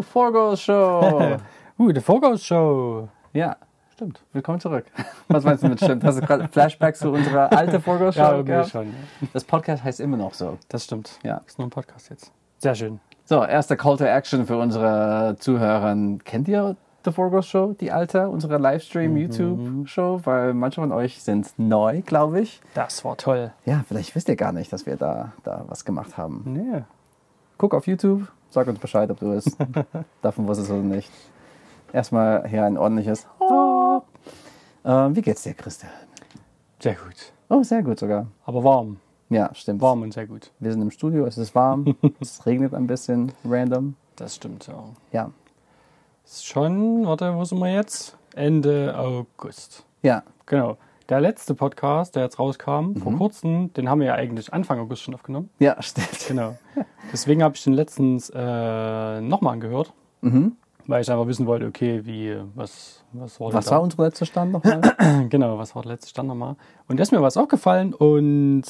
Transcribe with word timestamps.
Uh, 0.00 0.02
Forgos 0.02 0.62
Show. 0.62 1.38
uh, 1.78 1.92
The 1.92 2.00
Focus 2.00 2.42
Show. 2.42 3.08
ja, 3.34 3.54
Stimmt. 3.92 4.22
willkommen 4.32 4.58
zurück. 4.58 4.86
Was 5.28 5.44
meinst 5.44 5.62
du 5.62 5.68
mit 5.68 5.78
stimmt? 5.78 6.02
Hast 6.04 6.18
du 6.18 6.22
gerade 6.26 6.48
Flashbacks 6.48 7.00
zu 7.00 7.10
unserer 7.10 7.52
alten 7.52 7.82
Forgos 7.82 8.14
Show? 8.14 8.20
Ja, 8.22 8.30
irgendwie 8.32 8.52
gehabt? 8.52 8.70
schon. 8.70 8.86
ja. 8.86 9.28
Das 9.34 9.44
Podcast 9.44 9.84
heißt 9.84 10.00
immer 10.00 10.16
noch 10.16 10.32
so. 10.32 10.56
Das 10.70 10.84
stimmt. 10.84 11.18
Ja. 11.22 11.42
Ist 11.46 11.58
nur 11.58 11.66
ein 11.66 11.70
Podcast 11.70 12.08
jetzt. 12.08 12.32
Sehr 12.56 12.74
schön. 12.74 12.98
So, 13.26 13.44
erster 13.44 13.76
Call 13.76 13.98
to 13.98 14.04
Action 14.04 14.46
für 14.46 14.56
unsere 14.56 15.36
Zuhörer. 15.38 15.94
Kennt 16.24 16.48
ihr 16.48 16.76
The 17.04 17.12
Forgos 17.12 17.46
Show, 17.46 17.74
die 17.78 17.92
alte, 17.92 18.30
unsere 18.30 18.56
Livestream-YouTube-Show? 18.56 20.20
Weil 20.24 20.54
manche 20.54 20.80
von 20.80 20.92
euch 20.92 21.22
sind 21.22 21.52
neu, 21.58 22.00
glaube 22.00 22.40
ich. 22.40 22.62
Das 22.72 23.04
war 23.04 23.18
toll. 23.18 23.52
Ja, 23.66 23.84
vielleicht 23.86 24.14
wisst 24.14 24.30
ihr 24.30 24.36
gar 24.36 24.52
nicht, 24.52 24.72
dass 24.72 24.86
wir 24.86 24.96
da, 24.96 25.32
da 25.44 25.64
was 25.68 25.84
gemacht 25.84 26.16
haben. 26.16 26.42
Nee. 26.46 26.84
Guck 27.58 27.74
auf 27.74 27.86
YouTube, 27.86 28.26
sag 28.50 28.66
uns 28.68 28.78
Bescheid, 28.78 29.10
ob 29.10 29.18
du 29.20 29.32
es 29.32 29.56
davon 30.22 30.46
wusstest 30.46 30.70
oder 30.70 30.82
nicht. 30.82 31.10
Erstmal 31.92 32.46
hier 32.48 32.64
ein 32.64 32.76
ordentliches. 32.78 33.26
Ähm, 34.84 35.16
wie 35.16 35.22
geht's 35.22 35.42
dir, 35.42 35.54
Christian? 35.54 35.90
Sehr 36.78 36.94
gut. 36.94 37.32
Oh, 37.48 37.62
sehr 37.62 37.82
gut 37.82 37.98
sogar. 37.98 38.26
Aber 38.44 38.62
warm. 38.64 38.98
Ja, 39.28 39.54
stimmt. 39.54 39.80
Warm 39.80 40.02
und 40.02 40.12
sehr 40.14 40.26
gut. 40.26 40.50
Wir 40.58 40.72
sind 40.72 40.82
im 40.82 40.90
Studio, 40.90 41.26
es 41.26 41.38
ist 41.38 41.54
warm, 41.54 41.96
es 42.20 42.44
regnet 42.46 42.74
ein 42.74 42.86
bisschen 42.86 43.32
random. 43.44 43.94
Das 44.16 44.36
stimmt, 44.36 44.66
ja. 44.66 44.74
Ja, 45.12 45.30
Ist 46.24 46.46
schon, 46.46 47.06
warte, 47.06 47.34
wo 47.36 47.44
sind 47.44 47.58
wir 47.58 47.72
jetzt? 47.72 48.16
Ende 48.34 48.94
August. 48.96 49.84
ja, 50.02 50.22
Genau. 50.46 50.76
Der 51.10 51.20
letzte 51.20 51.54
Podcast, 51.54 52.14
der 52.16 52.22
jetzt 52.22 52.38
rauskam, 52.38 52.92
Mhm. 52.92 52.96
vor 52.98 53.12
kurzem, 53.16 53.72
den 53.74 53.88
haben 53.90 53.98
wir 54.00 54.06
ja 54.06 54.14
eigentlich 54.14 54.52
Anfang 54.52 54.78
August 54.78 55.02
schon 55.02 55.12
aufgenommen. 55.14 55.50
ja, 55.58 55.80
stimmt. 55.82 56.26
Genau. 56.28 56.56
Deswegen 57.12 57.42
habe 57.42 57.56
ich 57.56 57.64
den 57.64 57.72
letztens 57.72 58.30
äh, 58.34 59.20
nochmal 59.20 59.54
angehört, 59.54 59.92
Mhm. 60.20 60.52
weil 60.86 61.02
ich 61.02 61.10
einfach 61.10 61.26
wissen 61.26 61.46
wollte, 61.46 61.66
okay, 61.66 62.06
wie, 62.06 62.36
was, 62.54 63.04
was 63.12 63.40
war 63.40 63.52
Was 63.52 63.70
war 63.72 63.82
unser 63.82 64.04
letzter 64.04 64.24
Stand 64.24 64.52
nochmal? 64.52 64.80
Genau, 65.28 65.58
was 65.58 65.74
war 65.74 65.82
der 65.82 65.92
letzte 65.92 66.10
Stand 66.10 66.28
nochmal? 66.28 66.54
Und 66.88 66.98
da 66.98 67.02
ist 67.02 67.10
mir 67.12 67.20
was 67.20 67.36
aufgefallen 67.36 67.92
und 67.92 68.62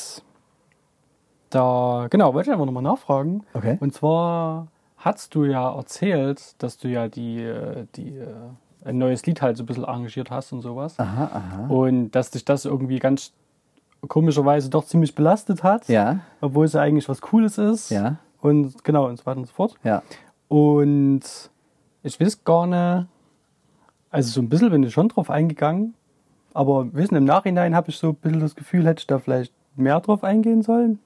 da, 1.50 2.06
genau, 2.08 2.32
wollte 2.32 2.48
ich 2.48 2.52
einfach 2.52 2.64
nochmal 2.66 2.82
nachfragen. 2.82 3.44
Okay. 3.52 3.76
Und 3.80 3.92
zwar 3.92 4.68
hast 4.96 5.34
du 5.34 5.44
ja 5.44 5.74
erzählt, 5.76 6.54
dass 6.62 6.78
du 6.78 6.88
ja 6.88 7.08
die, 7.08 7.42
äh, 7.42 7.86
die, 7.96 8.16
äh, 8.16 8.26
ein 8.84 8.98
neues 8.98 9.26
Lied 9.26 9.42
halt 9.42 9.56
so 9.56 9.62
ein 9.62 9.66
bisschen 9.66 9.84
arrangiert 9.84 10.30
hast 10.30 10.52
und 10.52 10.62
sowas. 10.62 10.98
Aha, 10.98 11.24
aha. 11.32 11.66
Und 11.68 12.12
dass 12.12 12.30
dich 12.30 12.44
das 12.44 12.64
irgendwie 12.64 12.98
ganz 12.98 13.32
komischerweise 14.08 14.70
doch 14.70 14.84
ziemlich 14.84 15.14
belastet 15.14 15.62
hat, 15.62 15.86
Ja, 15.88 16.20
obwohl 16.40 16.64
es 16.64 16.72
ja 16.72 16.80
eigentlich 16.80 17.08
was 17.08 17.20
Cooles 17.20 17.58
ist. 17.58 17.90
ja, 17.90 18.16
Und 18.40 18.82
genau, 18.84 19.06
und 19.06 19.18
so 19.18 19.26
weiter 19.26 19.38
und 19.38 19.46
so 19.46 19.52
fort. 19.52 19.74
ja. 19.84 20.02
Und 20.48 21.20
ich 22.02 22.18
weiß 22.18 22.42
gar 22.44 22.66
nicht, 22.66 23.06
also 24.10 24.30
so 24.30 24.40
ein 24.40 24.48
bisschen 24.48 24.70
bin 24.70 24.82
ich 24.82 24.92
schon 24.92 25.08
drauf 25.08 25.30
eingegangen, 25.30 25.94
aber 26.54 26.92
wissen, 26.94 27.14
im 27.14 27.24
Nachhinein 27.24 27.76
habe 27.76 27.90
ich 27.90 27.96
so 27.98 28.08
ein 28.08 28.14
bisschen 28.16 28.40
das 28.40 28.56
Gefühl, 28.56 28.84
hätte 28.86 29.00
ich 29.00 29.06
da 29.06 29.18
vielleicht 29.20 29.52
mehr 29.76 30.00
drauf 30.00 30.24
eingehen 30.24 30.62
sollen. 30.62 30.98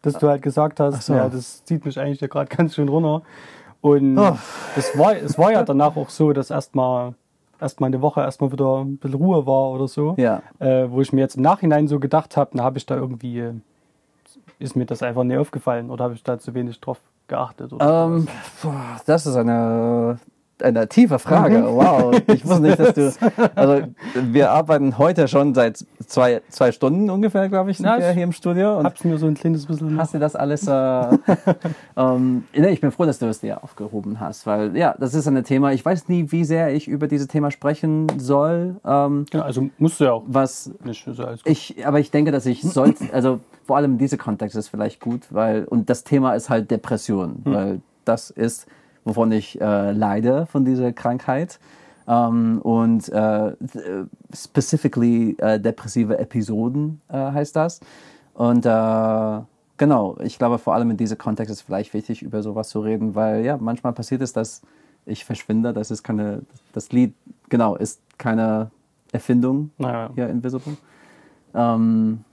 Dass 0.00 0.14
du 0.14 0.28
halt 0.28 0.40
gesagt 0.42 0.78
hast, 0.80 1.02
so. 1.02 1.12
ja, 1.14 1.28
das 1.28 1.64
zieht 1.64 1.84
mich 1.84 1.98
eigentlich 1.98 2.20
ja 2.20 2.28
gerade 2.28 2.48
ganz 2.56 2.76
schön 2.76 2.88
runter. 2.88 3.22
Und 3.80 4.18
Oh. 4.18 4.36
es, 4.76 4.96
war, 4.98 5.16
es 5.16 5.38
war 5.38 5.52
ja 5.52 5.62
danach 5.62 5.96
auch 5.96 6.08
so, 6.10 6.32
dass 6.32 6.50
erstmal 6.50 7.14
erstmal 7.60 7.88
eine 7.88 8.00
Woche 8.02 8.20
erstmal 8.20 8.52
wieder 8.52 8.78
ein 8.84 8.98
bisschen 8.98 9.18
Ruhe 9.18 9.44
war 9.46 9.70
oder 9.70 9.88
so. 9.88 10.14
Ja. 10.16 10.42
Äh, 10.60 10.90
wo 10.90 11.00
ich 11.00 11.12
mir 11.12 11.20
jetzt 11.22 11.36
im 11.36 11.42
Nachhinein 11.42 11.88
so 11.88 11.98
gedacht 11.98 12.36
habe, 12.36 12.50
na, 12.54 12.62
habe 12.62 12.78
ich 12.78 12.86
da 12.86 12.94
irgendwie, 12.96 13.50
ist 14.58 14.76
mir 14.76 14.86
das 14.86 15.02
einfach 15.02 15.24
nie 15.24 15.36
aufgefallen 15.36 15.90
oder 15.90 16.04
habe 16.04 16.14
ich 16.14 16.22
da 16.22 16.38
zu 16.38 16.54
wenig 16.54 16.80
drauf 16.80 16.98
geachtet? 17.26 17.72
Oder 17.72 18.06
Ähm, 18.06 18.28
boah, 18.62 18.96
das 19.06 19.26
ist 19.26 19.36
eine, 19.36 20.18
eine 20.62 20.88
tiefe 20.88 21.18
Frage. 21.18 21.58
Mhm. 21.58 21.64
Wow. 21.74 22.22
Ich 22.28 22.46
wusste 22.46 22.62
nicht, 22.62 22.78
dass 22.78 22.94
du. 22.94 23.12
Also, 23.54 23.82
wir 24.14 24.50
arbeiten 24.50 24.98
heute 24.98 25.28
schon 25.28 25.54
seit 25.54 25.84
zwei, 26.06 26.42
zwei 26.48 26.72
Stunden 26.72 27.10
ungefähr, 27.10 27.48
glaube 27.48 27.70
ich, 27.70 27.80
Na, 27.80 27.98
ich 27.98 28.14
hier 28.14 28.24
im 28.24 28.32
Studio. 28.32 28.78
Und 28.78 28.84
hab's 28.84 29.04
mir 29.04 29.18
so 29.18 29.26
ein 29.26 29.34
kleines 29.34 29.66
bisschen. 29.66 29.96
hast 29.98 30.14
du 30.14 30.18
das 30.18 30.36
alles. 30.36 30.66
Äh, 30.66 30.72
ähm, 31.96 32.44
ich 32.52 32.80
bin 32.80 32.90
froh, 32.90 33.04
dass 33.04 33.18
du 33.18 33.26
es 33.26 33.40
dir 33.40 33.62
aufgehoben 33.62 34.20
hast, 34.20 34.46
weil 34.46 34.76
ja, 34.76 34.94
das 34.98 35.14
ist 35.14 35.26
ein 35.26 35.42
Thema. 35.44 35.72
Ich 35.72 35.84
weiß 35.84 36.08
nie, 36.08 36.30
wie 36.30 36.44
sehr 36.44 36.74
ich 36.74 36.88
über 36.88 37.08
dieses 37.08 37.28
Thema 37.28 37.50
sprechen 37.50 38.06
soll. 38.18 38.76
Ähm, 38.84 39.26
Genau, 39.30 39.44
also 39.44 39.68
musst 39.78 40.00
du 40.00 40.04
ja 40.04 40.12
auch 40.12 40.24
was 40.26 40.70
nicht. 40.84 41.06
Alles 41.06 41.42
gut. 41.42 41.52
ich, 41.52 41.86
aber 41.86 42.00
ich 42.00 42.10
denke, 42.10 42.30
dass 42.32 42.46
ich 42.46 42.62
sollte, 42.62 43.12
also 43.12 43.40
vor 43.64 43.76
allem 43.76 43.92
in 43.92 43.98
diesem 43.98 44.18
Kontext 44.18 44.56
ist 44.56 44.68
vielleicht 44.68 45.00
gut, 45.00 45.22
weil, 45.30 45.64
und 45.64 45.90
das 45.90 46.04
Thema 46.04 46.34
ist 46.34 46.48
halt 46.48 46.70
Depression, 46.70 47.40
weil 47.44 47.80
das 48.04 48.30
ist, 48.30 48.66
wovon 49.08 49.32
ich 49.32 49.60
äh, 49.60 49.92
leide 49.92 50.46
von 50.46 50.64
dieser 50.64 50.92
Krankheit. 50.92 51.58
Ähm, 52.06 52.60
und 52.62 53.08
äh, 53.10 53.52
specifically 54.34 55.36
äh, 55.38 55.58
depressive 55.60 56.18
Episoden 56.18 57.00
äh, 57.08 57.16
heißt 57.16 57.56
das. 57.56 57.80
Und 58.34 58.64
äh, 58.64 59.40
genau, 59.76 60.16
ich 60.22 60.38
glaube 60.38 60.58
vor 60.58 60.74
allem 60.74 60.90
in 60.90 60.96
diesem 60.96 61.18
Kontext 61.18 61.50
ist 61.50 61.58
es 61.58 61.62
vielleicht 61.62 61.92
wichtig, 61.92 62.22
über 62.22 62.42
sowas 62.42 62.68
zu 62.68 62.80
reden, 62.80 63.14
weil 63.14 63.44
ja, 63.44 63.58
manchmal 63.58 63.92
passiert 63.92 64.22
es, 64.22 64.32
dass 64.32 64.62
ich 65.04 65.24
verschwinde, 65.24 65.72
das 65.72 65.90
ist 65.90 66.02
keine, 66.02 66.42
das 66.72 66.92
Lied, 66.92 67.14
genau, 67.48 67.76
ist 67.76 68.00
keine 68.18 68.70
Erfindung 69.12 69.70
naja, 69.78 70.10
hier 70.14 70.28
Invisible. 70.28 70.76
Ähm, 71.54 72.24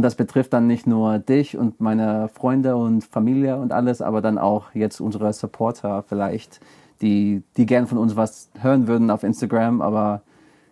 und 0.00 0.02
das 0.04 0.14
betrifft 0.14 0.54
dann 0.54 0.66
nicht 0.66 0.86
nur 0.86 1.18
dich 1.18 1.58
und 1.58 1.78
meine 1.78 2.30
Freunde 2.32 2.74
und 2.74 3.04
Familie 3.04 3.58
und 3.58 3.70
alles, 3.70 4.00
aber 4.00 4.22
dann 4.22 4.38
auch 4.38 4.74
jetzt 4.74 4.98
unsere 4.98 5.30
Supporter 5.34 6.04
vielleicht, 6.08 6.58
die, 7.02 7.42
die 7.58 7.66
gern 7.66 7.86
von 7.86 7.98
uns 7.98 8.16
was 8.16 8.48
hören 8.58 8.86
würden 8.86 9.10
auf 9.10 9.24
Instagram, 9.24 9.82
aber 9.82 10.22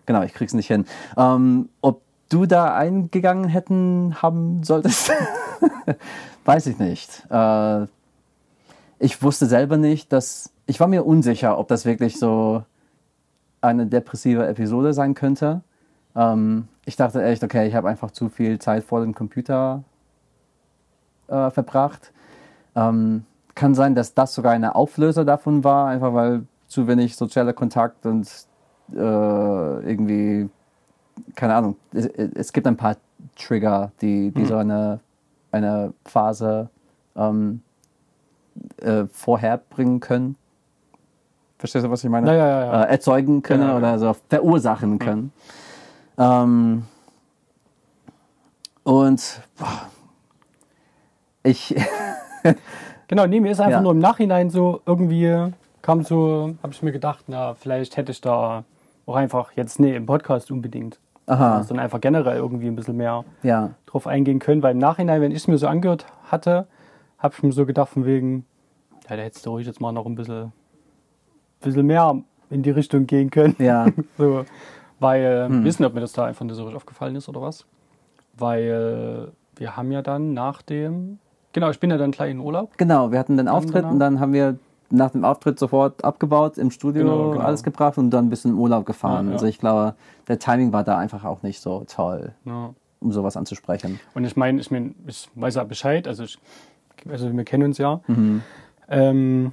genau, 0.07 0.23
ich 0.23 0.33
krieg's 0.33 0.55
nicht 0.55 0.69
hin. 0.69 0.87
Ähm, 1.19 1.69
ob 1.83 2.01
du 2.31 2.47
da 2.47 2.75
eingegangen 2.75 3.49
hätten 3.49 4.15
haben 4.23 4.65
solltest, 4.65 5.13
weiß 6.47 6.69
ich 6.69 6.79
nicht. 6.79 7.27
Äh, 7.31 7.83
ich 8.99 9.23
wusste 9.23 9.45
selber 9.45 9.77
nicht, 9.77 10.11
dass 10.11 10.55
ich 10.65 10.81
war 10.81 10.89
mir 10.89 11.05
unsicher, 11.05 11.59
ob 11.59 11.69
das 11.69 11.85
wirklich 11.85 12.19
so 12.19 12.65
eine 13.61 13.85
depressive 13.85 14.47
Episode 14.47 14.95
sein 14.95 15.13
könnte. 15.13 15.61
Ähm, 16.19 16.67
ich 16.85 16.97
dachte 16.97 17.23
echt, 17.23 17.45
okay, 17.45 17.69
ich 17.69 17.75
habe 17.75 17.89
einfach 17.89 18.11
zu 18.11 18.29
viel 18.29 18.59
Zeit 18.59 18.83
vor 18.83 19.01
dem 19.01 19.15
Computer 19.15 19.85
äh, 21.29 21.51
verbracht. 21.51 22.13
Ähm, 22.75 23.25
kann 23.55 23.75
sein, 23.75 23.95
dass 23.95 24.15
das 24.15 24.35
sogar 24.35 24.53
eine 24.53 24.75
Auflöser 24.75 25.25
davon 25.25 25.63
war, 25.65 25.89
einfach 25.89 26.13
weil 26.15 26.43
zu 26.67 26.87
wenig 26.89 27.17
sozialer 27.17 27.53
Kontakt 27.53 28.05
und 28.05 28.29
äh, 28.93 28.97
irgendwie, 28.97 30.49
keine 31.35 31.55
Ahnung, 31.55 31.77
es, 31.93 32.07
es 32.07 32.53
gibt 32.53 32.67
ein 32.67 32.77
paar 32.77 32.97
Trigger, 33.37 33.93
die, 34.01 34.31
die 34.31 34.45
so 34.45 34.57
eine, 34.57 35.01
eine 35.53 35.93
Phase 36.05 36.69
ähm, 37.17 37.63
äh, 38.81 39.05
vorherbringen 39.07 40.01
können. 40.01 40.37
Verstehst 41.59 41.85
du, 41.85 41.91
was 41.91 42.05
ich 42.05 42.11
meine? 42.11 42.29
Ja, 42.29 42.35
ja, 42.35 42.65
ja. 42.65 42.83
Äh, 42.85 42.91
erzeugen 42.91 43.43
können 43.43 43.71
oder 43.71 43.99
so 43.99 44.15
verursachen 44.29 44.99
können. 44.99 45.33
Ähm, 46.19 46.85
und 48.83 49.41
boah, 49.59 49.91
ich, 51.43 51.75
genau, 53.09 53.27
nee, 53.27 53.41
mir 53.41 53.53
ist 53.53 53.61
einfach 53.61 53.79
Ja. 53.79 53.83
nur 53.83 53.93
im 53.93 53.99
Nachhinein 53.99 54.51
so 54.51 54.81
irgendwie 54.87 55.53
kam 55.83 56.03
so, 56.03 56.55
habe 56.63 56.73
ich 56.73 56.83
mir 56.83 56.93
gedacht, 56.93 57.25
na, 57.29 57.55
vielleicht 57.55 57.97
hätte 57.97 58.13
ich 58.13 58.21
da 58.21 58.65
auch 59.07 59.15
einfach 59.17 59.53
jetzt, 59.53 59.79
nee, 59.79 59.95
im 59.95 60.07
Podcast 60.07 60.51
unbedingt, 60.51 60.99
aha, 61.27 61.63
sondern 61.63 61.85
einfach 61.85 62.01
generell 62.01 62.37
irgendwie 62.37 62.67
ein 62.67 62.77
bisschen 62.77 62.97
mehr 62.97 63.25
ja, 63.43 63.71
drauf 63.87 64.07
eingehen 64.07 64.39
können, 64.39 64.63
weil 64.63 64.73
im 64.73 64.79
Nachhinein, 64.79 65.21
wenn 65.21 65.31
ich 65.31 65.39
es 65.39 65.49
mir 65.49 65.57
so 65.59 65.67
angehört 65.69 66.07
hatte, 66.31 66.67
habe 67.19 67.35
ich 67.37 67.43
mir 67.43 67.53
so 67.53 67.65
gedacht, 67.65 67.91
von 67.91 68.05
wegen, 68.05 68.45
ja, 69.09 69.17
da 69.17 69.23
hättest 69.23 69.47
du 69.47 69.51
ruhig 69.51 69.67
jetzt 69.67 69.81
mal 69.81 69.93
noch 69.93 70.05
ein 70.07 70.15
bisschen, 70.15 70.53
bisschen 71.61 71.87
mehr 71.87 72.21
in 72.51 72.63
die 72.63 72.71
Richtung 72.71 73.07
gehen 73.07 73.31
können. 73.31 73.55
ja, 73.59 73.87
So, 74.19 74.45
weil, 75.01 75.47
Hm. 75.49 75.65
wissen, 75.65 75.85
ob 75.85 75.95
mir 75.95 76.01
das 76.01 76.13
da 76.13 76.25
einfach 76.25 76.45
nicht 76.45 76.55
so 76.57 76.63
richtig 76.63 76.77
aufgefallen 76.77 77.17
ist 77.17 77.29
oder 77.29 77.43
was. 77.43 77.65
Weil 78.37 79.33
wir 79.57 79.77
haben 79.77 79.91
ja 79.91 80.03
dann 80.03 80.33
nach 80.35 80.63
dem, 80.63 81.19
genau, 81.53 81.71
ich 81.71 81.81
bin 81.81 81.91
ja 81.91 81.97
dann 81.99 82.11
gleich 82.13 82.31
in 82.31 82.39
Urlaub. 82.39 82.77
genau, 82.77 83.11
wir 83.11 83.19
hatten 83.19 83.37
den 83.37 83.49
Auftritt 83.49 83.83
genau. 83.83 83.91
und 83.91 83.99
dann 83.99 84.21
haben 84.21 84.33
wir 84.33 84.57
nach 84.91 85.11
dem 85.11 85.25
Auftritt 85.25 85.59
sofort 85.59 86.03
abgebaut, 86.05 86.57
im 86.57 86.71
Studio 86.71 87.03
Genau, 87.05 87.31
genau. 87.33 87.45
alles 87.45 87.63
gebracht 87.63 87.99
und 87.99 88.11
dann 88.11 88.27
ein 88.27 88.31
bisschen 88.31 88.53
in 88.53 88.57
Urlaub 88.59 88.87
gefahren. 88.87 89.27
Ja, 89.27 89.31
ja. 89.33 89.37
Also 89.37 89.47
ich 89.47 89.59
glaube, 89.59 89.95
der 90.29 90.39
Timing 90.39 90.73
war 90.73 90.83
da 90.85 90.97
einfach 90.97 91.25
auch 91.25 91.43
nicht 91.43 91.61
so 91.61 91.85
toll, 91.87 92.33
Ja. 92.45 92.71
um 93.01 93.13
sowas 93.13 93.37
anzusprechen. 93.37 94.01
Und 94.15 94.25
ich 94.25 94.37
meine, 94.37 94.61
ich, 94.61 94.71
mein, 94.71 94.95
ich 95.07 95.29
weiß 95.35 95.57
ja 95.57 95.65
Bescheid, 95.65 96.09
also, 96.09 96.23
ich, 96.23 96.39
also 97.09 97.31
wir 97.37 97.45
kennen 97.45 97.65
uns 97.65 97.77
ja. 97.79 98.01
Mhm. 98.07 98.43
Ähm, 98.89 99.53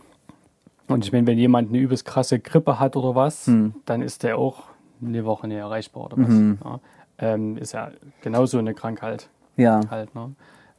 und 0.88 1.04
ich 1.04 1.12
meine, 1.12 1.28
wenn 1.28 1.38
jemand 1.38 1.70
eine 1.70 1.80
übelst 1.80 2.06
krasse 2.06 2.40
Grippe 2.40 2.80
hat 2.80 2.96
oder 2.96 3.16
was, 3.16 3.48
Hm. 3.48 3.74
dann 3.86 4.02
ist 4.04 4.24
der 4.24 4.38
auch 4.38 4.64
eine 5.02 5.26
Woche 5.26 5.48
nicht 5.48 5.58
erreichbar 5.58 6.06
oder 6.06 6.18
was. 6.18 6.30
Mhm. 6.30 6.60
Ja. 6.64 6.80
Ähm, 7.18 7.58
ist 7.58 7.74
ja 7.74 7.92
genauso 8.22 8.58
eine 8.58 8.74
Krankheit 8.74 9.30
Ja, 9.56 9.82
halt. 9.90 10.14
Ne? 10.16 10.36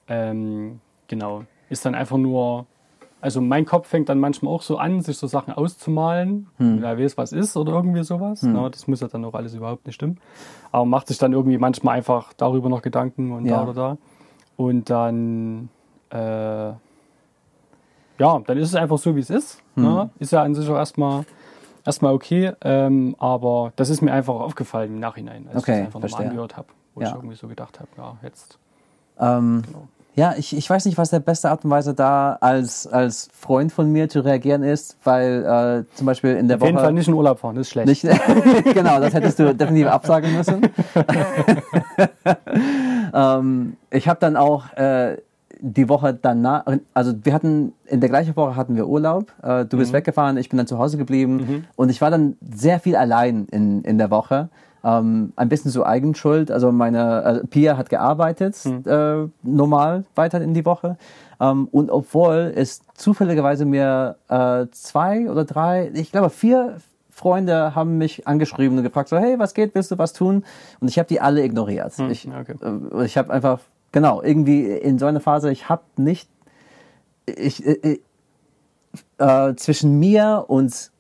Ähm, 0.08 0.80
genau. 1.08 1.44
Ist 1.68 1.86
dann 1.86 1.94
einfach 1.94 2.18
nur 2.18 2.66
also 3.20 3.40
mein 3.40 3.64
Kopf 3.64 3.88
fängt 3.88 4.08
dann 4.08 4.20
manchmal 4.20 4.52
auch 4.52 4.62
so 4.62 4.76
an, 4.78 5.00
sich 5.00 5.16
so 5.16 5.26
Sachen 5.26 5.52
auszumalen. 5.52 6.46
Hm. 6.58 6.80
Wer 6.80 6.98
weiß, 6.98 7.16
was 7.16 7.32
ist 7.32 7.56
oder 7.56 7.72
irgendwie 7.72 8.04
sowas. 8.04 8.42
Hm. 8.42 8.52
Na, 8.52 8.68
das 8.68 8.86
muss 8.86 9.00
ja 9.00 9.08
dann 9.08 9.24
auch 9.24 9.34
alles 9.34 9.54
überhaupt 9.54 9.86
nicht 9.86 9.96
stimmen. 9.96 10.20
Aber 10.70 10.84
macht 10.84 11.08
sich 11.08 11.18
dann 11.18 11.32
irgendwie 11.32 11.58
manchmal 11.58 11.96
einfach 11.96 12.32
darüber 12.34 12.68
noch 12.68 12.82
Gedanken 12.82 13.32
und 13.32 13.46
ja. 13.46 13.56
da 13.56 13.62
oder 13.64 13.74
da. 13.74 13.98
Und 14.56 14.90
dann, 14.90 15.70
äh, 16.10 16.68
ja, 16.68 16.78
dann 18.18 18.58
ist 18.58 18.68
es 18.68 18.74
einfach 18.74 18.98
so, 18.98 19.16
wie 19.16 19.20
es 19.20 19.30
ist. 19.30 19.62
Hm. 19.74 19.82
Ne? 19.82 20.10
Ist 20.18 20.32
ja 20.32 20.42
an 20.42 20.54
sich 20.54 20.68
auch 20.68 20.76
erstmal 20.76 21.24
erstmal 21.86 22.14
okay, 22.14 22.52
ähm, 22.62 23.16
aber 23.18 23.72
das 23.76 23.90
ist 23.90 24.02
mir 24.02 24.12
einfach 24.12 24.34
aufgefallen 24.34 24.94
im 24.94 25.00
Nachhinein, 25.00 25.48
als 25.48 25.62
okay, 25.62 25.72
ich 25.72 25.78
das 25.78 25.86
einfach 25.86 26.00
nochmal 26.00 26.28
angehört 26.28 26.56
habe, 26.56 26.68
wo 26.94 27.00
ja. 27.00 27.08
ich 27.08 27.14
irgendwie 27.14 27.36
so 27.36 27.48
gedacht 27.48 27.80
habe, 27.80 27.88
ja, 27.96 28.16
jetzt. 28.22 28.58
Ähm, 29.18 29.62
genau. 29.66 29.88
Ja, 30.16 30.34
ich, 30.38 30.56
ich 30.56 30.68
weiß 30.68 30.86
nicht, 30.86 30.96
was 30.96 31.10
der 31.10 31.20
beste 31.20 31.50
Art 31.50 31.62
und 31.62 31.70
Weise 31.70 31.92
da 31.92 32.38
als, 32.40 32.86
als 32.86 33.28
Freund 33.38 33.70
von 33.70 33.92
mir 33.92 34.08
zu 34.08 34.20
reagieren 34.20 34.62
ist, 34.62 34.96
weil 35.04 35.44
äh, 35.44 35.94
zum 35.94 36.06
Beispiel 36.06 36.36
in 36.36 36.48
der 36.48 36.56
Auf 36.56 36.62
Woche... 36.62 36.68
Auf 36.68 36.72
jeden 36.72 36.78
Fall 36.78 36.92
nicht 36.94 37.08
in 37.08 37.12
Urlaub 37.12 37.38
fahren, 37.38 37.54
das 37.54 37.66
ist 37.66 37.72
schlecht. 37.72 37.86
Nicht, 37.86 38.02
genau, 38.74 38.98
das 38.98 39.12
hättest 39.12 39.38
du 39.38 39.54
definitiv 39.54 39.88
absagen 39.88 40.34
müssen. 40.34 40.62
ähm, 43.14 43.76
ich 43.90 44.08
habe 44.08 44.18
dann 44.18 44.38
auch 44.38 44.72
äh, 44.72 45.18
die 45.60 45.88
Woche 45.88 46.14
danach, 46.14 46.64
also 46.94 47.14
wir 47.22 47.32
hatten, 47.32 47.72
in 47.86 48.00
der 48.00 48.08
gleichen 48.08 48.36
Woche 48.36 48.56
hatten 48.56 48.76
wir 48.76 48.86
Urlaub. 48.86 49.32
Äh, 49.42 49.64
du 49.64 49.78
bist 49.78 49.92
mhm. 49.92 49.96
weggefahren, 49.96 50.36
ich 50.36 50.48
bin 50.48 50.58
dann 50.58 50.66
zu 50.66 50.78
Hause 50.78 50.98
geblieben 50.98 51.36
mhm. 51.36 51.64
und 51.76 51.88
ich 51.90 52.00
war 52.00 52.10
dann 52.10 52.36
sehr 52.40 52.80
viel 52.80 52.96
allein 52.96 53.46
in, 53.50 53.82
in 53.82 53.98
der 53.98 54.10
Woche 54.10 54.48
ähm, 54.86 55.32
ein 55.36 55.48
bisschen 55.48 55.70
so 55.70 55.84
Eigenschuld. 55.84 56.50
Also 56.50 56.70
meine 56.70 57.22
also 57.22 57.46
Pia 57.46 57.76
hat 57.76 57.90
gearbeitet, 57.90 58.56
mhm. 58.64 58.82
äh, 58.86 59.28
normal 59.42 60.04
weiter 60.14 60.40
in 60.40 60.54
die 60.54 60.64
Woche. 60.64 60.96
Ähm, 61.40 61.68
und 61.72 61.90
obwohl 61.90 62.52
es 62.54 62.82
zufälligerweise 62.94 63.64
mir 63.64 64.16
äh, 64.28 64.66
zwei 64.70 65.28
oder 65.28 65.44
drei, 65.44 65.90
ich 65.92 66.12
glaube 66.12 66.30
vier 66.30 66.76
Freunde 67.10 67.74
haben 67.74 67.98
mich 67.98 68.28
angeschrieben 68.28 68.76
und 68.76 68.84
gefragt 68.84 69.08
so, 69.08 69.16
hey, 69.16 69.38
was 69.38 69.54
geht, 69.54 69.74
willst 69.74 69.90
du 69.90 69.98
was 69.98 70.12
tun? 70.12 70.44
Und 70.80 70.88
ich 70.88 70.98
habe 70.98 71.08
die 71.08 71.20
alle 71.20 71.42
ignoriert. 71.42 71.98
Mhm. 71.98 72.10
Ich, 72.10 72.28
okay. 72.28 72.54
äh, 72.62 73.04
ich 73.04 73.18
habe 73.18 73.32
einfach, 73.32 73.60
genau, 73.96 74.20
irgendwie 74.20 74.66
in 74.66 74.98
so 74.98 75.06
einer 75.06 75.20
Phase, 75.20 75.50
ich 75.50 75.70
habe 75.70 75.80
nicht, 75.96 76.28
ich, 77.24 77.64
äh, 77.64 77.98
äh, 79.16 79.56
zwischen 79.56 79.98
mir 79.98 80.44
und 80.48 80.90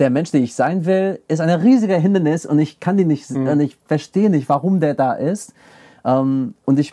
der 0.00 0.10
Mensch, 0.10 0.32
der 0.32 0.40
ich 0.40 0.56
sein 0.56 0.84
will, 0.84 1.20
ist 1.28 1.40
ein 1.40 1.48
riesiger 1.48 1.96
Hindernis 1.96 2.44
und 2.44 2.58
ich 2.58 2.80
kann 2.80 2.96
die 2.96 3.04
nicht, 3.04 3.30
mhm. 3.30 3.60
ich 3.60 3.76
verstehe 3.86 4.30
nicht, 4.30 4.48
warum 4.48 4.80
der 4.80 4.94
da 4.94 5.12
ist. 5.12 5.54
Ähm, 6.04 6.54
und 6.64 6.80
ich 6.80 6.92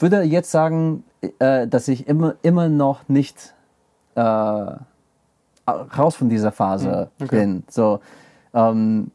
würde 0.00 0.22
jetzt 0.22 0.50
sagen, 0.50 1.04
äh, 1.38 1.68
dass 1.68 1.86
ich 1.86 2.08
immer, 2.08 2.34
immer 2.42 2.68
noch 2.68 3.08
nicht 3.08 3.54
äh, 4.16 4.20
raus 4.20 6.16
von 6.16 6.28
dieser 6.28 6.50
Phase 6.50 7.10
mhm. 7.20 7.24
okay. 7.24 7.36
bin. 7.36 7.62
So, 7.68 8.00
ähm, 8.52 9.12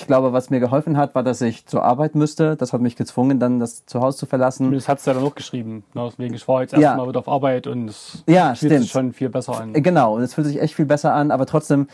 ich 0.00 0.06
glaube, 0.06 0.32
was 0.32 0.50
mir 0.50 0.60
geholfen 0.60 0.96
hat, 0.96 1.14
war, 1.14 1.22
dass 1.22 1.40
ich 1.40 1.66
zur 1.66 1.82
Arbeit 1.82 2.14
müsste. 2.14 2.56
Das 2.56 2.72
hat 2.72 2.80
mich 2.80 2.96
gezwungen, 2.96 3.38
dann 3.38 3.60
das 3.60 3.86
Zuhause 3.86 4.18
zu 4.18 4.26
verlassen. 4.26 4.72
Das 4.72 4.88
hat 4.88 4.98
es 4.98 5.06
ja 5.06 5.14
dann 5.14 5.24
auch 5.24 5.34
geschrieben. 5.34 5.84
Ne? 5.94 6.08
Deswegen, 6.10 6.34
ich 6.34 6.46
war 6.48 6.62
jetzt 6.62 6.74
erstmal 6.74 6.98
ja. 6.98 7.08
wieder 7.08 7.20
auf 7.20 7.28
Arbeit 7.28 7.66
und 7.66 7.88
es 7.88 8.24
ja, 8.26 8.54
fühlt 8.54 8.72
stimmt. 8.72 8.82
sich 8.82 8.90
schon 8.90 9.12
viel 9.12 9.28
besser 9.28 9.60
an. 9.60 9.72
Genau, 9.72 10.16
und 10.16 10.22
es 10.22 10.34
fühlt 10.34 10.46
sich 10.46 10.60
echt 10.60 10.74
viel 10.74 10.86
besser 10.86 11.14
an, 11.14 11.30
aber 11.30 11.46
trotzdem 11.46 11.86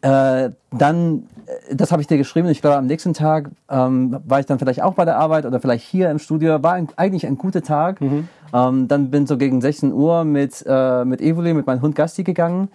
äh, 0.00 0.50
dann, 0.70 1.24
äh, 1.46 1.74
das 1.74 1.90
habe 1.90 2.00
ich 2.00 2.06
dir 2.06 2.18
geschrieben, 2.18 2.48
ich 2.48 2.60
glaube, 2.60 2.76
am 2.76 2.86
nächsten 2.86 3.14
Tag 3.14 3.50
ähm, 3.68 4.16
war 4.24 4.38
ich 4.38 4.46
dann 4.46 4.58
vielleicht 4.58 4.82
auch 4.82 4.94
bei 4.94 5.04
der 5.04 5.16
Arbeit 5.16 5.44
oder 5.44 5.60
vielleicht 5.60 5.84
hier 5.84 6.10
im 6.10 6.20
Studio. 6.20 6.62
War 6.62 6.74
ein, 6.74 6.88
eigentlich 6.96 7.26
ein 7.26 7.36
guter 7.36 7.62
Tag. 7.62 8.00
Mhm. 8.00 8.28
Ähm, 8.54 8.88
dann 8.88 9.10
bin 9.10 9.26
so 9.26 9.36
gegen 9.36 9.60
16 9.60 9.92
Uhr 9.92 10.24
mit, 10.24 10.64
äh, 10.66 11.04
mit 11.04 11.20
Evoli, 11.20 11.52
mit 11.52 11.66
meinem 11.66 11.82
Hund 11.82 11.96
Gasti 11.96 12.22
gegangen. 12.22 12.68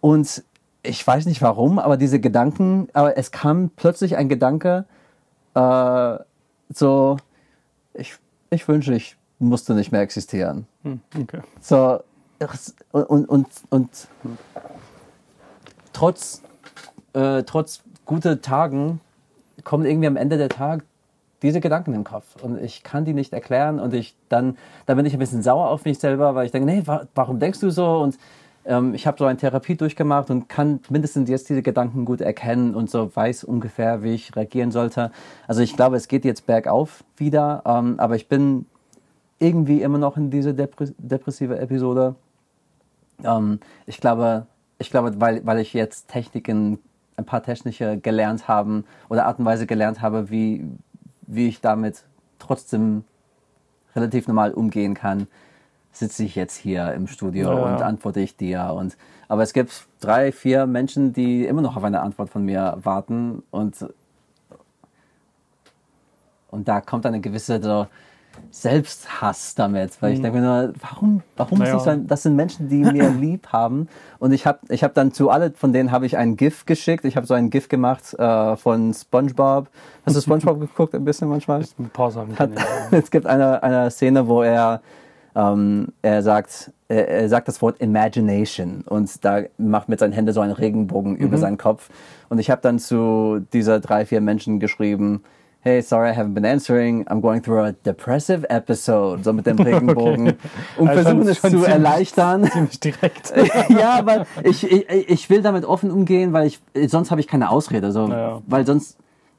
Und 0.00 0.44
ich 0.82 1.06
weiß 1.06 1.26
nicht 1.26 1.42
warum, 1.42 1.78
aber 1.78 1.96
diese 1.96 2.20
Gedanken, 2.20 2.88
aber 2.92 3.16
es 3.16 3.30
kam 3.30 3.70
plötzlich 3.70 4.16
ein 4.16 4.28
Gedanke, 4.28 4.84
äh, 5.54 6.16
so, 6.70 7.16
ich, 7.94 8.14
ich 8.50 8.68
wünsche, 8.68 8.94
ich 8.94 9.16
musste 9.38 9.74
nicht 9.74 9.92
mehr 9.92 10.02
existieren. 10.02 10.66
Mhm, 10.82 11.00
okay. 11.20 11.40
So, 11.60 12.00
und, 12.92 13.28
und, 13.28 13.46
und 13.70 14.08
trotz 15.92 16.42
äh, 17.18 17.42
trotz 17.44 17.82
guter 18.04 18.40
Tagen 18.40 19.00
kommen 19.64 19.84
irgendwie 19.84 20.06
am 20.06 20.16
Ende 20.16 20.38
der 20.38 20.48
Tag 20.48 20.84
diese 21.42 21.60
Gedanken 21.60 21.94
im 21.94 22.04
Kopf 22.04 22.42
und 22.42 22.60
ich 22.62 22.82
kann 22.82 23.04
die 23.04 23.14
nicht 23.14 23.32
erklären 23.32 23.78
und 23.78 23.94
ich 23.94 24.16
dann, 24.28 24.56
dann 24.86 24.96
bin 24.96 25.06
ich 25.06 25.12
ein 25.12 25.18
bisschen 25.18 25.42
sauer 25.42 25.68
auf 25.68 25.84
mich 25.84 25.98
selber, 25.98 26.34
weil 26.34 26.46
ich 26.46 26.52
denke, 26.52 26.66
nee, 26.66 26.82
wa 26.84 27.06
warum 27.14 27.38
denkst 27.38 27.60
du 27.60 27.70
so? 27.70 27.98
Und 27.98 28.18
ähm, 28.64 28.94
ich 28.94 29.06
habe 29.06 29.18
so 29.18 29.24
eine 29.24 29.38
Therapie 29.38 29.76
durchgemacht 29.76 30.30
und 30.30 30.48
kann 30.48 30.80
mindestens 30.88 31.28
jetzt 31.28 31.48
diese 31.48 31.62
Gedanken 31.62 32.04
gut 32.04 32.20
erkennen 32.20 32.74
und 32.74 32.90
so 32.90 33.14
weiß 33.14 33.44
ungefähr, 33.44 34.02
wie 34.02 34.14
ich 34.14 34.34
reagieren 34.36 34.70
sollte. 34.70 35.10
Also 35.46 35.62
ich 35.62 35.74
glaube, 35.76 35.96
es 35.96 36.08
geht 36.08 36.24
jetzt 36.24 36.46
bergauf 36.46 37.04
wieder, 37.16 37.62
ähm, 37.66 37.94
aber 37.98 38.16
ich 38.16 38.28
bin 38.28 38.66
irgendwie 39.38 39.82
immer 39.82 39.98
noch 39.98 40.16
in 40.16 40.30
dieser 40.30 40.52
Depres 40.52 40.94
depressive 40.98 41.58
Episode. 41.58 42.14
Ähm, 43.24 43.60
ich 43.86 44.00
glaube, 44.00 44.46
ich 44.78 44.90
glaube, 44.90 45.20
weil, 45.20 45.44
weil 45.44 45.58
ich 45.58 45.72
jetzt 45.72 46.08
Techniken 46.08 46.78
ein 47.16 47.24
paar 47.24 47.42
technische 47.42 47.98
gelernt 47.98 48.46
haben 48.46 48.84
oder 49.08 49.26
Art 49.26 49.38
und 49.38 49.44
Weise 49.44 49.66
gelernt 49.66 50.00
habe, 50.00 50.30
wie, 50.30 50.64
wie 51.26 51.48
ich 51.48 51.60
damit 51.60 52.04
trotzdem 52.38 53.04
relativ 53.96 54.28
normal 54.28 54.52
umgehen 54.52 54.94
kann, 54.94 55.26
sitze 55.92 56.24
ich 56.24 56.34
jetzt 56.34 56.56
hier 56.56 56.92
im 56.92 57.06
Studio 57.06 57.52
ja. 57.52 57.74
und 57.74 57.82
antworte 57.82 58.20
ich 58.20 58.36
dir. 58.36 58.72
Und, 58.74 58.96
aber 59.28 59.42
es 59.42 59.52
gibt 59.52 59.86
drei, 60.00 60.32
vier 60.32 60.66
Menschen, 60.66 61.12
die 61.12 61.44
immer 61.46 61.62
noch 61.62 61.76
auf 61.76 61.84
eine 61.84 62.00
Antwort 62.00 62.30
von 62.30 62.44
mir 62.44 62.78
warten 62.82 63.42
und, 63.50 63.86
und 66.50 66.68
da 66.68 66.80
kommt 66.80 67.06
eine 67.06 67.20
gewisse 67.20 67.62
so, 67.62 67.86
Selbsthass 68.50 69.54
damit, 69.54 70.00
weil 70.00 70.12
ich 70.12 70.18
mhm. 70.18 70.22
denke 70.24 70.40
mir 70.40 70.46
nur, 70.46 70.72
warum, 70.80 71.22
warum 71.36 71.58
naja. 71.58 71.78
das, 71.84 71.98
das 72.06 72.22
sind 72.22 72.36
Menschen, 72.36 72.68
die 72.68 72.78
mir 72.78 73.10
lieb 73.20 73.48
haben 73.48 73.88
und 74.18 74.32
ich 74.32 74.46
habe 74.46 74.60
ich 74.68 74.84
hab 74.84 74.94
dann 74.94 75.12
zu 75.12 75.30
alle 75.30 75.52
von 75.52 75.72
denen 75.72 75.90
habe 75.90 76.06
ich 76.06 76.16
ein 76.16 76.36
GIF 76.36 76.64
geschickt, 76.66 77.04
ich 77.04 77.16
habe 77.16 77.26
so 77.26 77.34
ein 77.34 77.50
GIF 77.50 77.68
gemacht 77.68 78.14
äh, 78.14 78.56
von 78.56 78.94
SpongeBob. 78.94 79.68
Hast 80.06 80.16
du 80.16 80.20
SpongeBob 80.20 80.60
geguckt 80.60 80.94
ein 80.94 81.04
bisschen 81.04 81.28
manchmal? 81.28 81.64
Ein 81.78 81.90
paar 81.90 82.10
Sachen. 82.10 82.38
Hat, 82.38 82.50
es 82.90 83.10
gibt 83.10 83.26
eine, 83.26 83.62
eine 83.62 83.90
Szene, 83.90 84.26
wo 84.26 84.42
er 84.42 84.80
ähm, 85.38 85.88
er 86.02 86.22
sagt, 86.22 86.72
er, 86.88 87.08
er, 87.08 87.28
sagt 87.28 87.46
das 87.46 87.62
Wort 87.62 87.80
Imagination 87.80 88.82
und 88.86 89.24
da 89.24 89.42
macht 89.56 89.88
mit 89.88 90.00
seinen 90.00 90.12
Händen 90.12 90.32
so 90.32 90.40
einen 90.40 90.52
Regenbogen 90.52 91.12
mhm. 91.12 91.18
über 91.18 91.38
seinen 91.38 91.58
Kopf 91.58 91.90
und 92.28 92.38
ich 92.38 92.50
habe 92.50 92.60
dann 92.60 92.78
zu 92.78 93.40
dieser 93.52 93.78
drei 93.78 94.04
vier 94.04 94.20
Menschen 94.20 94.58
geschrieben 94.58 95.22
hey, 95.60 95.82
sorry, 95.82 96.10
I 96.10 96.14
haven't 96.14 96.34
been 96.34 96.44
answering. 96.44 97.04
I'm 97.08 97.20
going 97.20 97.42
through 97.42 97.58
a 97.58 97.72
depressive 97.72 98.46
episode. 98.48 99.24
So 99.24 99.32
mit 99.32 99.46
dem 99.46 99.58
Regenbogen. 99.70 100.28
Okay. 100.28 100.38
Und 100.78 100.88
also 100.88 101.02
versuchen 101.02 101.28
es 101.28 101.40
zu 101.40 101.48
ziemlich, 101.48 101.68
erleichtern. 101.68 102.44
Ziemlich 102.50 102.80
direkt. 102.80 103.32
ja, 103.68 104.00
weil 104.06 104.24
ich, 104.44 104.64
ich, 104.64 104.88
ich 104.88 105.30
will 105.30 105.42
damit 105.42 105.64
offen 105.64 105.90
umgehen, 105.90 106.32
weil 106.32 106.46
ich, 106.46 106.60
sonst 106.86 107.10
habe 107.10 107.20
ich 107.20 107.26
keine 107.26 107.50
Ausrede. 107.50 107.92
So, 107.92 108.06
naja. 108.06 108.40
Weil 108.46 108.66
sonst 108.66 108.96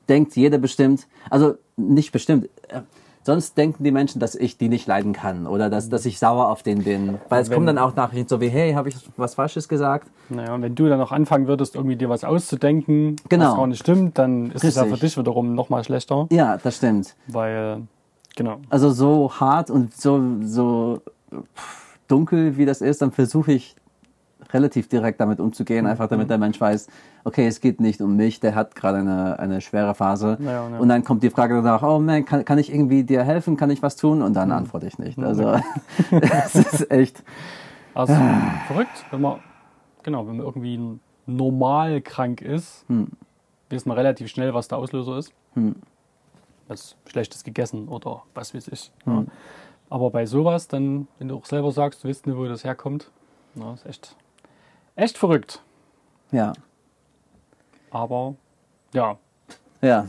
denkt 0.07 0.35
jeder 0.35 0.57
bestimmt, 0.57 1.07
also 1.29 1.55
nicht 1.77 2.11
bestimmt, 2.11 2.49
äh, 2.67 2.81
sonst 3.29 3.57
denken 3.59 3.83
die 3.83 3.91
Menschen, 3.91 4.19
dass 4.19 4.33
ich 4.33 4.57
die 4.57 4.69
nicht 4.69 4.87
leiden 4.87 5.13
kann 5.13 5.45
oder 5.45 5.69
dass, 5.69 5.87
dass 5.87 6.05
ich 6.07 6.17
sauer 6.17 6.49
auf 6.49 6.63
den 6.63 6.83
bin. 6.83 7.19
Weil 7.29 7.43
es 7.43 7.49
wenn, 7.49 7.57
kommen 7.57 7.67
dann 7.67 7.77
auch 7.77 7.95
Nachrichten 7.95 8.27
so 8.27 8.41
wie, 8.41 8.49
hey, 8.49 8.73
habe 8.73 8.89
ich 8.89 8.95
was 9.17 9.35
Falsches 9.35 9.69
gesagt? 9.69 10.09
Naja, 10.29 10.55
und 10.55 10.63
wenn 10.63 10.73
du 10.73 10.89
dann 10.89 10.97
noch 10.97 11.11
anfangen 11.11 11.45
würdest, 11.45 11.75
irgendwie 11.75 11.95
dir 11.95 12.09
was 12.09 12.23
auszudenken, 12.23 13.17
genau. 13.29 13.51
was 13.51 13.55
gar 13.55 13.67
nicht 13.67 13.79
stimmt, 13.81 14.17
dann 14.17 14.49
ist 14.49 14.63
es 14.63 14.75
ja 14.75 14.85
für 14.85 14.97
dich 14.97 15.15
wiederum 15.15 15.53
nochmal 15.53 15.83
schlechter. 15.83 16.25
Ja, 16.31 16.57
das 16.57 16.77
stimmt. 16.77 17.15
Weil, 17.27 17.83
genau. 18.35 18.61
Also 18.71 18.89
so 18.89 19.31
hart 19.31 19.69
und 19.69 19.93
so, 19.93 20.19
so 20.41 21.01
dunkel 22.07 22.57
wie 22.57 22.65
das 22.65 22.81
ist, 22.81 23.03
dann 23.03 23.11
versuche 23.11 23.51
ich 23.51 23.75
relativ 24.51 24.87
direkt 24.87 25.19
damit 25.19 25.39
umzugehen, 25.39 25.85
einfach 25.85 26.07
damit 26.07 26.27
mhm. 26.27 26.29
der 26.29 26.37
Mensch 26.37 26.59
weiß, 26.59 26.87
okay, 27.23 27.47
es 27.47 27.61
geht 27.61 27.79
nicht 27.79 28.01
um 28.01 28.15
mich, 28.15 28.39
der 28.39 28.55
hat 28.55 28.75
gerade 28.75 28.99
eine, 28.99 29.39
eine 29.39 29.61
schwere 29.61 29.93
Phase. 29.93 30.37
Ja, 30.41 30.69
ja. 30.69 30.77
Und 30.77 30.89
dann 30.89 31.03
kommt 31.03 31.23
die 31.23 31.29
Frage 31.29 31.55
danach, 31.55 31.83
oh 31.83 31.99
man, 31.99 32.25
kann, 32.25 32.45
kann 32.45 32.57
ich 32.57 32.73
irgendwie 32.73 33.03
dir 33.03 33.23
helfen, 33.23 33.57
kann 33.57 33.69
ich 33.69 33.81
was 33.81 33.95
tun? 33.95 34.21
Und 34.21 34.33
dann 34.33 34.49
mhm. 34.49 34.55
antworte 34.55 34.87
ich 34.87 34.97
nicht. 34.97 35.19
Also 35.19 35.59
es 36.11 36.55
ist 36.55 36.91
echt. 36.91 37.23
Also 37.93 38.15
verrückt, 38.67 39.05
wenn 39.11 39.21
man, 39.21 39.39
genau, 40.03 40.27
wenn 40.27 40.37
man 40.37 40.45
irgendwie 40.45 40.99
normal 41.25 42.01
krank 42.01 42.41
ist, 42.41 42.85
hm. 42.87 43.09
weiß 43.69 43.85
man 43.85 43.97
relativ 43.97 44.29
schnell, 44.29 44.53
was 44.53 44.67
der 44.67 44.77
Auslöser 44.77 45.17
ist. 45.17 45.33
Hm. 45.53 45.75
Was 46.67 46.95
Schlechtes 47.07 47.43
gegessen 47.43 47.87
oder 47.87 48.23
was 48.33 48.53
weiß 48.53 48.67
ich. 48.69 48.91
Hm. 49.05 49.27
Aber 49.89 50.11
bei 50.11 50.25
sowas, 50.25 50.67
dann, 50.67 51.07
wenn 51.17 51.29
du 51.29 51.35
auch 51.35 51.45
selber 51.45 51.71
sagst, 51.71 52.03
du 52.03 52.07
weißt 52.07 52.27
nicht, 52.27 52.37
wo 52.37 52.45
das 52.45 52.63
herkommt, 52.63 53.11
na, 53.55 53.73
ist 53.73 53.85
echt 53.85 54.15
Echt 54.99 55.17
verrückt. 55.17 55.61
Ja. 56.31 56.53
Aber 57.91 58.35
ja. 58.93 59.17
Ja. 59.81 60.05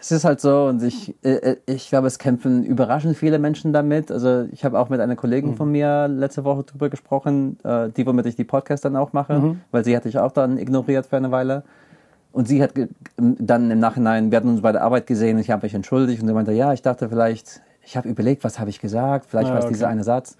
es 0.00 0.10
ist 0.10 0.24
halt 0.24 0.40
so 0.40 0.66
und 0.66 0.82
ich, 0.82 1.14
äh, 1.24 1.56
ich 1.66 1.88
glaube, 1.88 2.08
es 2.08 2.18
kämpfen 2.18 2.64
überraschend 2.64 3.16
viele 3.16 3.38
Menschen 3.38 3.72
damit. 3.72 4.10
Also 4.10 4.46
ich 4.50 4.64
habe 4.64 4.78
auch 4.80 4.88
mit 4.88 5.00
einer 5.00 5.14
Kollegin 5.16 5.54
von 5.56 5.70
mir 5.70 6.08
letzte 6.08 6.44
Woche 6.44 6.64
drüber 6.64 6.90
gesprochen, 6.90 7.56
äh, 7.62 7.88
die, 7.90 8.04
womit 8.06 8.26
ich 8.26 8.34
die 8.36 8.44
Podcast 8.44 8.84
dann 8.84 8.96
auch 8.96 9.12
mache, 9.12 9.56
weil 9.70 9.84
sie 9.84 9.96
hatte 9.96 10.08
ich 10.08 10.18
auch 10.18 10.32
dann 10.32 10.58
ignoriert 10.58 11.06
für 11.06 11.16
eine 11.16 11.30
Weile. 11.30 11.62
Und 12.32 12.48
sie 12.48 12.62
hat 12.62 12.74
ge- 12.74 12.88
dann 13.16 13.70
im 13.70 13.78
Nachhinein, 13.78 14.30
wir 14.32 14.36
hatten 14.38 14.48
uns 14.48 14.62
bei 14.62 14.72
der 14.72 14.82
Arbeit 14.82 15.06
gesehen, 15.06 15.38
ich 15.38 15.50
habe 15.50 15.64
mich 15.66 15.74
entschuldigt 15.74 16.20
und 16.22 16.28
sie 16.28 16.34
meinte, 16.34 16.52
ja, 16.52 16.72
ich 16.72 16.82
dachte 16.82 17.08
vielleicht, 17.08 17.60
ich 17.84 17.96
habe 17.96 18.08
überlegt, 18.08 18.42
was 18.42 18.58
habe 18.58 18.70
ich 18.70 18.80
gesagt, 18.80 19.26
vielleicht 19.28 19.50
Ah, 19.50 19.52
war 19.52 19.58
es 19.58 19.64
okay. 19.66 19.74
dieser 19.74 19.88
eine 19.88 20.02
Satz. 20.02 20.36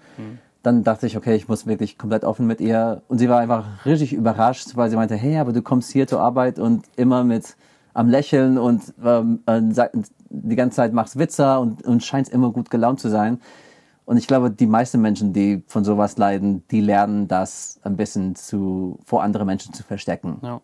Dann 0.63 0.83
dachte 0.83 1.05
ich, 1.05 1.17
okay, 1.17 1.35
ich 1.35 1.47
muss 1.47 1.67
wirklich 1.67 1.97
komplett 1.97 2.23
offen 2.23 2.47
mit 2.47 2.61
ihr. 2.61 3.03
Und 3.07 3.19
sie 3.19 3.29
war 3.29 3.39
einfach 3.39 3.85
richtig 3.85 4.13
überrascht, 4.13 4.75
weil 4.75 4.89
sie 4.89 4.95
meinte, 4.95 5.15
hey, 5.15 5.37
aber 5.37 5.53
du 5.53 5.61
kommst 5.61 5.91
hier 5.91 6.07
zur 6.07 6.21
Arbeit 6.21 6.57
und 6.57 6.85
immer 6.95 7.23
mit 7.23 7.55
am 7.93 8.09
Lächeln 8.09 8.57
und 8.57 8.81
ähm, 9.03 9.43
äh, 9.45 9.61
die 10.29 10.55
ganze 10.55 10.77
Zeit 10.77 10.93
machst 10.93 11.19
Witze 11.19 11.59
und, 11.59 11.85
und 11.85 12.03
scheinst 12.03 12.33
immer 12.33 12.51
gut 12.51 12.69
gelaunt 12.71 12.99
zu 12.99 13.09
sein. 13.09 13.39
Und 14.05 14.17
ich 14.17 14.27
glaube, 14.27 14.51
die 14.51 14.65
meisten 14.65 14.99
Menschen, 14.99 15.31
die 15.31 15.63
von 15.67 15.83
sowas 15.83 16.17
leiden, 16.17 16.67
die 16.71 16.81
lernen 16.81 17.27
das 17.27 17.79
ein 17.83 17.95
bisschen 17.95 18.35
zu, 18.35 18.99
vor 19.05 19.23
andere 19.23 19.45
Menschen 19.45 19.73
zu 19.73 19.83
verstecken. 19.83 20.39
Ja. 20.41 20.61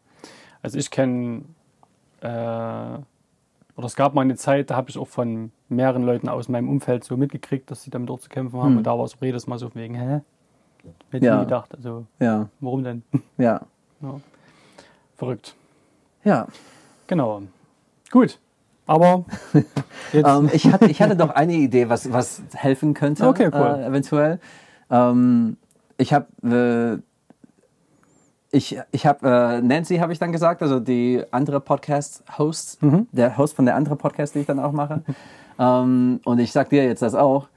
Also 0.62 0.78
ich 0.78 0.92
kenne, 0.92 1.44
äh, 2.22 3.00
oder 3.80 3.86
es 3.86 3.96
gab 3.96 4.14
mal 4.14 4.22
eine 4.24 4.36
Zeit, 4.36 4.70
da 4.70 4.76
habe 4.76 4.90
ich 4.90 4.98
auch 4.98 5.08
von 5.08 5.54
mehreren 5.70 6.04
Leuten 6.04 6.28
aus 6.28 6.50
meinem 6.50 6.68
Umfeld 6.68 7.06
so 7.06 7.16
mitgekriegt, 7.16 7.72
dass 7.72 7.82
sie 7.82 7.90
damit 7.90 8.10
auch 8.10 8.20
zu 8.20 8.28
kämpfen 8.28 8.62
haben. 8.62 8.76
Und 8.76 8.84
da 8.84 8.98
war 8.98 9.06
es 9.06 9.16
auch 9.16 9.22
jedes 9.22 9.48
Mal 9.48 9.58
so 9.58 9.74
wegen, 9.74 9.96
hä? 9.96 10.20
Hätte 11.12 11.26
Ja. 11.26 11.38
nie 11.38 11.46
gedacht. 11.46 11.74
Also, 11.74 12.06
Ja, 12.20 12.50
warum 12.60 12.84
denn? 12.84 13.04
ja, 13.38 13.62
ja. 14.02 14.20
Verrückt. 15.16 15.56
ja. 16.26 16.48
Genau. 17.08 17.42
Gut. 18.12 18.38
Aber 18.86 19.24
jetzt, 20.12 20.28
Ähm, 20.28 20.50
ich, 20.52 20.72
hatte, 20.72 20.86
ich 20.88 21.02
hatte 21.02 21.16
doch 21.16 21.30
eine 21.30 21.54
Idee, 21.54 21.88
was, 21.88 22.12
was 22.12 22.44
helfen 22.54 22.94
könnte, 22.94 23.26
Okay, 23.28 23.50
cool. 23.54 23.78
äh, 23.80 23.86
eventuell. 23.86 24.40
Ähm, 24.92 25.56
ich 25.98 26.12
habe 26.14 26.28
äh, 26.44 27.02
ich, 28.52 28.80
ich 28.92 29.06
habe 29.06 29.28
äh, 29.30 29.62
Nancy 29.62 29.98
habe 29.98 30.12
ich 30.12 30.20
dann 30.20 30.32
gesagt, 30.32 30.62
also 30.62 30.80
die 30.80 31.24
andere 31.32 31.60
Podcast-Host, 31.60 32.82
Mhm. 32.82 33.08
der 33.12 33.38
Host 33.38 33.56
von 33.56 33.66
der 33.66 33.76
anderen 33.76 33.98
Podcast, 33.98 34.36
die 34.36 34.40
ich 34.40 34.48
dann 34.48 34.60
auch 34.60 34.72
mache. 34.72 35.02
ähm, 35.60 36.20
und 36.26 36.40
ich 36.40 36.52
sag 36.52 36.70
dir 36.70 36.84
jetzt 36.86 37.02
das 37.02 37.16
auch. 37.16 37.48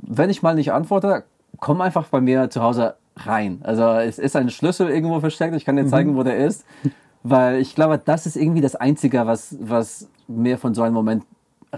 Wenn 0.00 0.30
ich 0.30 0.42
mal 0.42 0.54
nicht 0.54 0.72
antworte, 0.72 1.24
komm 1.60 1.80
einfach 1.80 2.06
bei 2.08 2.20
mir 2.20 2.48
zu 2.50 2.62
Hause 2.62 2.94
rein. 3.16 3.60
Also 3.64 3.82
es 3.84 4.18
ist 4.18 4.36
ein 4.36 4.48
Schlüssel 4.50 4.88
irgendwo 4.88 5.20
versteckt. 5.20 5.54
Ich 5.54 5.64
kann 5.64 5.76
dir 5.76 5.86
zeigen, 5.86 6.16
wo 6.16 6.22
der 6.22 6.36
ist. 6.38 6.64
Weil 7.24 7.56
ich 7.60 7.74
glaube, 7.74 8.00
das 8.02 8.26
ist 8.26 8.36
irgendwie 8.36 8.60
das 8.60 8.76
Einzige, 8.76 9.26
was, 9.26 9.56
was 9.60 10.08
mir 10.28 10.56
von 10.56 10.72
so 10.72 10.82
einem 10.82 10.94
Moment 10.94 11.24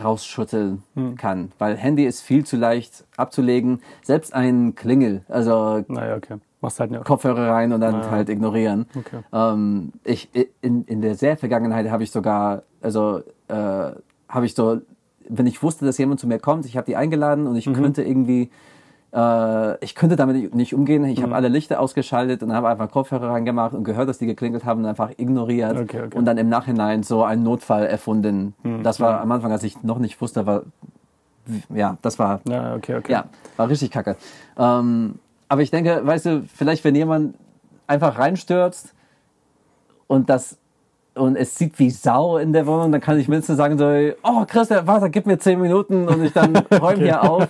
rausschütteln 0.01 0.83
kann. 1.17 1.51
Weil 1.59 1.77
Handy 1.77 2.05
ist 2.05 2.21
viel 2.21 2.45
zu 2.45 2.57
leicht 2.57 3.05
abzulegen. 3.17 3.81
Selbst 4.03 4.35
ein 4.35 4.75
Klingel, 4.77 5.23
also 5.29 5.83
naja, 5.89 6.17
okay. 6.17 6.37
Machst 6.61 6.79
halt 6.81 6.91
nicht. 6.91 7.05
Kopfhörer 7.05 7.51
rein 7.51 7.73
und 7.73 7.81
dann 7.81 8.11
halt 8.11 8.29
ignorieren. 8.29 8.87
Okay. 8.95 9.21
Ähm, 9.33 9.93
ich, 10.05 10.29
in, 10.61 10.85
in 10.85 11.01
der 11.01 11.15
sehr 11.15 11.37
Vergangenheit 11.37 11.91
habe 11.91 12.03
ich 12.03 12.11
sogar, 12.11 12.63
also 12.83 13.23
äh, 13.49 13.55
habe 14.29 14.45
ich 14.47 14.55
so, 14.55 14.81
wenn 15.29 15.47
ich 15.47 15.63
wusste, 15.63 15.87
dass 15.87 15.97
jemand 15.99 16.21
zu 16.21 16.27
mir 16.27 16.39
kommt, 16.39 16.67
ich 16.67 16.77
habe 16.77 16.85
die 16.87 16.97
eingeladen 16.97 17.47
und 17.47 17.57
ich 17.57 17.67
Mhm. 17.67 17.75
könnte 17.75 18.03
irgendwie, 18.03 18.51
äh, 19.15 19.83
ich 19.85 19.95
könnte 19.95 20.17
damit 20.17 20.55
nicht 20.55 20.75
umgehen. 20.75 21.05
Ich 21.07 21.19
Mhm. 21.21 21.23
habe 21.25 21.35
alle 21.37 21.49
Lichter 21.49 21.81
ausgeschaltet 21.81 22.43
und 22.43 22.53
habe 22.53 22.69
einfach 22.69 22.91
Kopfhörer 22.91 23.31
reingemacht 23.31 23.73
und 23.75 23.85
gehört, 23.85 24.09
dass 24.11 24.19
die 24.19 24.27
geklingelt 24.27 24.65
haben 24.67 24.81
und 24.81 24.87
einfach 24.87 25.13
ignoriert 25.17 25.79
Okay, 25.79 26.03
okay. 26.07 26.19
und 26.19 26.27
dann 26.27 26.37
im 26.37 26.49
Nachhinein 26.51 27.03
so 27.05 27.25
einen 27.25 27.43
Notfall 27.43 27.87
erfunden. 27.87 28.55
Das 28.83 29.01
war 29.01 29.21
am 29.23 29.33
Anfang, 29.33 29.51
als 29.51 29.63
ich 29.63 29.83
noch 29.83 29.99
nicht 29.99 30.21
wusste, 30.21 30.45
war, 30.47 30.63
ja, 31.75 31.97
das 32.03 32.19
war 32.19 32.41
Ja, 32.47 32.75
okay, 32.75 32.97
okay. 32.97 33.13
ja, 33.13 33.25
war 33.57 33.69
richtig 33.69 33.91
kacke. 33.91 34.17
Ähm, 34.59 35.15
aber 35.51 35.61
ich 35.63 35.71
denke, 35.71 36.01
weißt 36.07 36.27
du, 36.27 36.45
vielleicht 36.55 36.85
wenn 36.85 36.95
jemand 36.95 37.35
einfach 37.87 38.19
reinstürzt 38.19 38.95
und 40.07 40.31
das 40.31 40.57
und 41.15 41.35
es 41.35 41.57
sieht 41.59 41.77
wie 41.81 41.91
Sau 41.91 42.39
in 42.39 42.53
der 42.53 42.67
Wohnung, 42.69 42.93
dann 42.93 43.01
kann 43.01 43.19
ich 43.19 43.27
mindestens 43.27 43.57
sagen 43.57 43.77
so, 43.77 43.85
oh 44.23 44.45
Christian, 44.47 44.87
warte, 44.87 45.11
gib 45.11 45.27
mir 45.27 45.39
zehn 45.39 45.61
Minuten 45.61 46.07
und 46.09 46.23
ich 46.25 46.33
dann 46.33 46.57
räume 46.81 47.03
hier 47.03 47.29
auf 47.29 47.49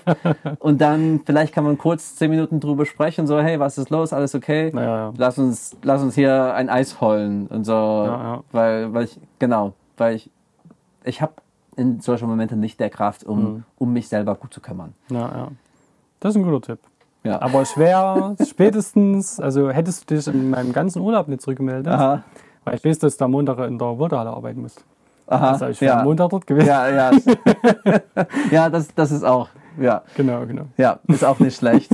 und 0.61 0.80
dann 0.80 1.21
vielleicht 1.26 1.52
kann 1.54 1.64
man 1.64 1.76
kurz 1.76 2.16
zehn 2.16 2.30
Minuten 2.30 2.59
drüber 2.59 2.87
sprechen, 2.87 3.26
so 3.26 3.38
hey, 3.38 3.61
was 3.61 3.76
ist 3.76 3.90
los, 3.90 4.14
alles 4.14 4.35
okay? 4.35 4.73
Ja, 4.75 4.83
ja. 4.83 5.12
Lass 5.16 5.38
uns, 5.38 5.76
lass 5.83 6.02
uns 6.02 6.14
hier 6.14 6.54
ein 6.54 6.71
Eis 6.71 7.02
holen 7.02 7.47
und 7.49 7.64
so, 7.64 7.73
ja. 7.73 8.42
weil, 8.50 8.92
weil 8.95 9.04
ich 9.04 9.21
genau, 9.38 9.75
weil 9.99 10.16
ich 10.16 10.30
ich 11.04 11.21
habe 11.21 11.35
in 11.76 12.00
solchen 12.00 12.28
Momenten 12.28 12.61
nicht 12.61 12.80
der 12.80 12.90
Kraft, 12.90 13.25
um, 13.25 13.38
Mhm. 13.42 13.64
um 13.78 13.92
mich 13.92 14.09
selber 14.09 14.35
gut 14.37 14.52
zu 14.54 14.61
kümmern. 14.61 14.95
Ja, 15.11 15.19
ja. 15.21 15.49
Das 16.19 16.30
ist 16.30 16.37
ein 16.37 16.42
guter 16.45 16.61
Tipp. 16.62 16.78
Ja. 17.23 17.41
Aber 17.43 17.65
schwer, 17.67 18.35
spätestens, 18.47 19.39
also 19.41 19.71
hättest 19.71 20.11
du 20.11 20.15
dich 20.15 20.27
in 20.27 20.50
meinem 20.50 20.73
ganzen 20.73 21.00
Urlaub 21.03 21.29
nicht 21.29 21.43
zurückgemeldet, 21.43 21.93
Aha. 21.93 22.23
weil 22.65 22.75
ich 22.77 22.85
weiß, 22.85 22.99
dass 23.00 23.17
du 23.17 23.25
am 23.27 23.33
Montag 23.33 23.59
in 23.61 23.79
der 23.79 23.99
Wurderhalle 23.99 24.31
arbeiten 24.31 24.62
musst. 24.62 24.85
Aha, 25.27 25.50
Also 25.53 25.67
ich 25.67 25.81
wäre 25.81 25.93
am 25.95 25.99
ja. 26.00 26.05
Montag 26.05 26.31
dort 26.31 26.47
gewesen. 26.47 26.67
ja, 26.69 26.89
ja. 26.89 27.11
ja, 28.50 28.71
das, 28.71 28.89
das 28.95 29.12
ist 29.12 29.23
auch, 29.25 29.49
ja, 29.79 30.03
Genau, 30.17 30.45
genau. 30.47 30.65
ja, 30.77 30.99
ist 31.09 31.25
auch 31.25 31.39
nicht 31.39 31.57
schlecht. 31.57 31.91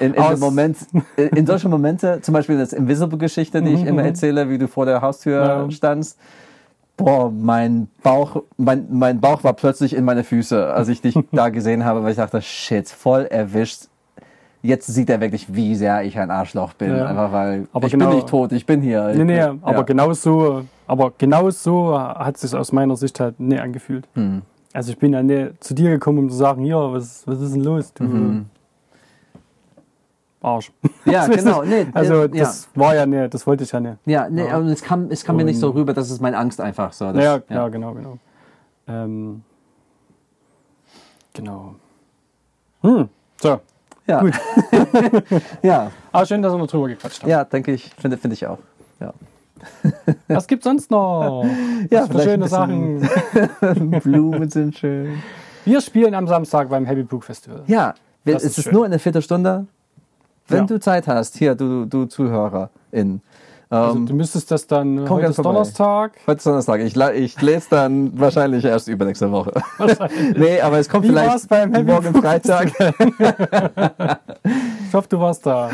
In, 0.00 0.12
in, 0.14 0.38
Moment, 0.40 0.76
in, 1.16 1.28
in 1.28 1.46
solchen 1.46 1.70
Momente, 1.70 2.20
zum 2.20 2.34
Beispiel 2.34 2.58
das 2.58 2.72
Invisible-Geschichte, 2.72 3.62
die 3.62 3.74
ich 3.74 3.86
immer 3.86 4.02
erzähle, 4.02 4.50
wie 4.50 4.58
du 4.58 4.68
vor 4.68 4.86
der 4.86 5.00
Haustür 5.00 5.44
Ja. 5.44 5.70
standst. 5.70 6.18
Boah, 6.96 7.30
mein 7.30 7.88
Bauch, 8.02 8.42
mein, 8.56 8.86
mein 8.90 9.20
Bauch 9.20 9.42
war 9.42 9.54
plötzlich 9.54 9.94
in 9.96 10.04
meine 10.04 10.22
Füße, 10.22 10.72
als 10.74 10.88
ich 10.88 11.00
dich 11.00 11.18
da 11.32 11.48
gesehen 11.48 11.84
habe, 11.84 12.02
weil 12.04 12.10
ich 12.10 12.16
dachte, 12.18 12.40
shit, 12.42 12.88
voll 12.88 13.22
erwischt. 13.24 13.88
Jetzt 14.64 14.86
sieht 14.86 15.10
er 15.10 15.20
wirklich, 15.20 15.54
wie 15.54 15.74
sehr 15.74 16.04
ich 16.04 16.18
ein 16.18 16.30
Arschloch 16.30 16.72
bin. 16.72 16.96
Ja. 16.96 17.04
Einfach 17.04 17.30
weil 17.32 17.68
Aber 17.74 17.86
ich 17.86 17.92
genau- 17.92 18.06
bin 18.08 18.16
nicht 18.16 18.28
tot, 18.30 18.50
ich 18.52 18.64
bin 18.64 18.80
hier. 18.80 19.08
Nee, 19.14 19.24
nee, 19.24 19.46
bin, 19.46 19.58
aber 19.62 19.76
ja. 19.76 19.82
genau 19.82 20.10
so, 20.14 20.62
aber 20.86 21.12
genau 21.18 21.50
so 21.50 21.98
hat 21.98 22.36
es 22.36 22.40
sich 22.40 22.54
aus 22.54 22.72
meiner 22.72 22.96
Sicht 22.96 23.20
halt 23.20 23.38
nie 23.38 23.58
angefühlt. 23.58 24.08
Hm. 24.14 24.40
Also 24.72 24.92
ich 24.92 24.98
bin 24.98 25.12
ja 25.12 25.22
nie 25.22 25.50
zu 25.60 25.74
dir 25.74 25.90
gekommen, 25.90 26.18
um 26.20 26.30
zu 26.30 26.36
sagen, 26.36 26.64
hier, 26.64 26.76
was, 26.78 27.26
was 27.26 27.42
ist 27.42 27.54
denn 27.54 27.62
los? 27.62 27.92
Du 27.92 28.44
Arsch. 30.40 30.72
Mhm. 30.82 30.90
Ja, 31.12 31.26
Das 31.26 31.36
ist 31.36 31.44
genau. 31.44 31.62
Nee, 31.62 31.86
also 31.92 32.22
ja. 32.22 32.28
das 32.28 32.68
war 32.74 32.94
ja 32.94 33.04
nicht, 33.04 33.34
das 33.34 33.46
wollte 33.46 33.64
ich 33.64 33.72
ja 33.72 33.80
nicht. 33.80 33.98
Ja, 34.06 34.30
nee, 34.30 34.46
Ja. 34.46 34.56
aber 34.56 34.64
es 34.66 34.82
kam, 34.82 35.10
es 35.10 35.24
kam 35.26 35.36
mir 35.36 35.44
nicht 35.44 35.60
so 35.60 35.70
rüber, 35.70 35.92
das 35.92 36.10
ist 36.10 36.22
meine 36.22 36.38
Angst 36.38 36.58
einfach 36.60 36.90
so. 36.94 37.12
Das, 37.12 37.22
ja, 37.22 37.40
ja, 37.50 37.68
genau, 37.68 37.92
genau. 37.92 38.16
Ähm, 38.88 39.42
genau. 41.34 41.74
Hm, 42.80 43.08
so. 43.42 43.60
Ja. 44.06 44.20
Gut. 44.20 44.34
ja, 45.62 45.90
Aber 46.12 46.26
schön, 46.26 46.42
dass 46.42 46.52
wir 46.52 46.58
noch 46.58 46.66
drüber 46.66 46.88
gequatscht 46.88 47.22
haben. 47.22 47.30
ja, 47.30 47.44
denke 47.44 47.72
ich, 47.72 47.90
finde, 47.98 48.18
finde 48.18 48.34
ich 48.34 48.46
auch. 48.46 48.58
Ja. 49.00 49.12
Was 50.28 50.46
gibt's 50.46 50.64
sonst 50.64 50.90
noch? 50.90 51.44
Ja, 51.90 52.06
Was 52.12 52.22
schöne 52.24 52.48
Sachen. 52.48 53.08
Blumen 54.02 54.50
sind 54.50 54.76
schön. 54.76 55.22
Wir 55.64 55.80
spielen 55.80 56.14
am 56.14 56.26
Samstag 56.26 56.68
beim 56.68 56.84
Happy 56.84 57.02
Book 57.02 57.24
Festival. 57.24 57.62
Ja, 57.66 57.94
Das 58.24 58.42
es 58.44 58.58
ist 58.58 58.66
ist 58.66 58.72
nur 58.72 58.84
eine 58.84 58.98
Viertelstunde. 58.98 59.66
Wenn 60.48 60.58
Ja. 60.60 60.64
du 60.66 60.78
Zeit 60.80 61.06
hast, 61.08 61.38
hier, 61.38 61.54
du, 61.54 61.86
du 61.86 62.04
Zuhörerin. 62.04 63.22
Also 63.70 63.96
Ähm, 63.98 64.06
du 64.06 64.14
müsstest 64.14 64.50
das 64.50 64.66
dann, 64.66 65.04
komm 65.06 65.16
heute 65.18 65.26
ist 65.28 65.36
vorbei. 65.36 65.50
Donnerstag. 65.52 66.12
heute 66.26 66.36
ist 66.36 66.46
Donnerstag. 66.46 66.80
Ich, 66.80 66.96
ich 66.96 67.40
lese 67.42 67.66
dann 67.70 68.18
wahrscheinlich 68.20 68.64
erst 68.64 68.88
übernächste 68.88 69.30
Woche. 69.32 69.52
nee, 70.36 70.60
aber 70.60 70.78
es 70.78 70.88
kommt 70.88 71.04
Wie 71.04 71.08
vielleicht 71.08 71.48
beim 71.48 71.72
Happy 71.72 71.84
morgen 71.90 72.12
Book 72.12 72.22
Freitag. 72.22 72.70
Ich 74.88 74.94
hoffe, 74.96 75.08
du 75.08 75.18
warst 75.18 75.44
da. 75.44 75.70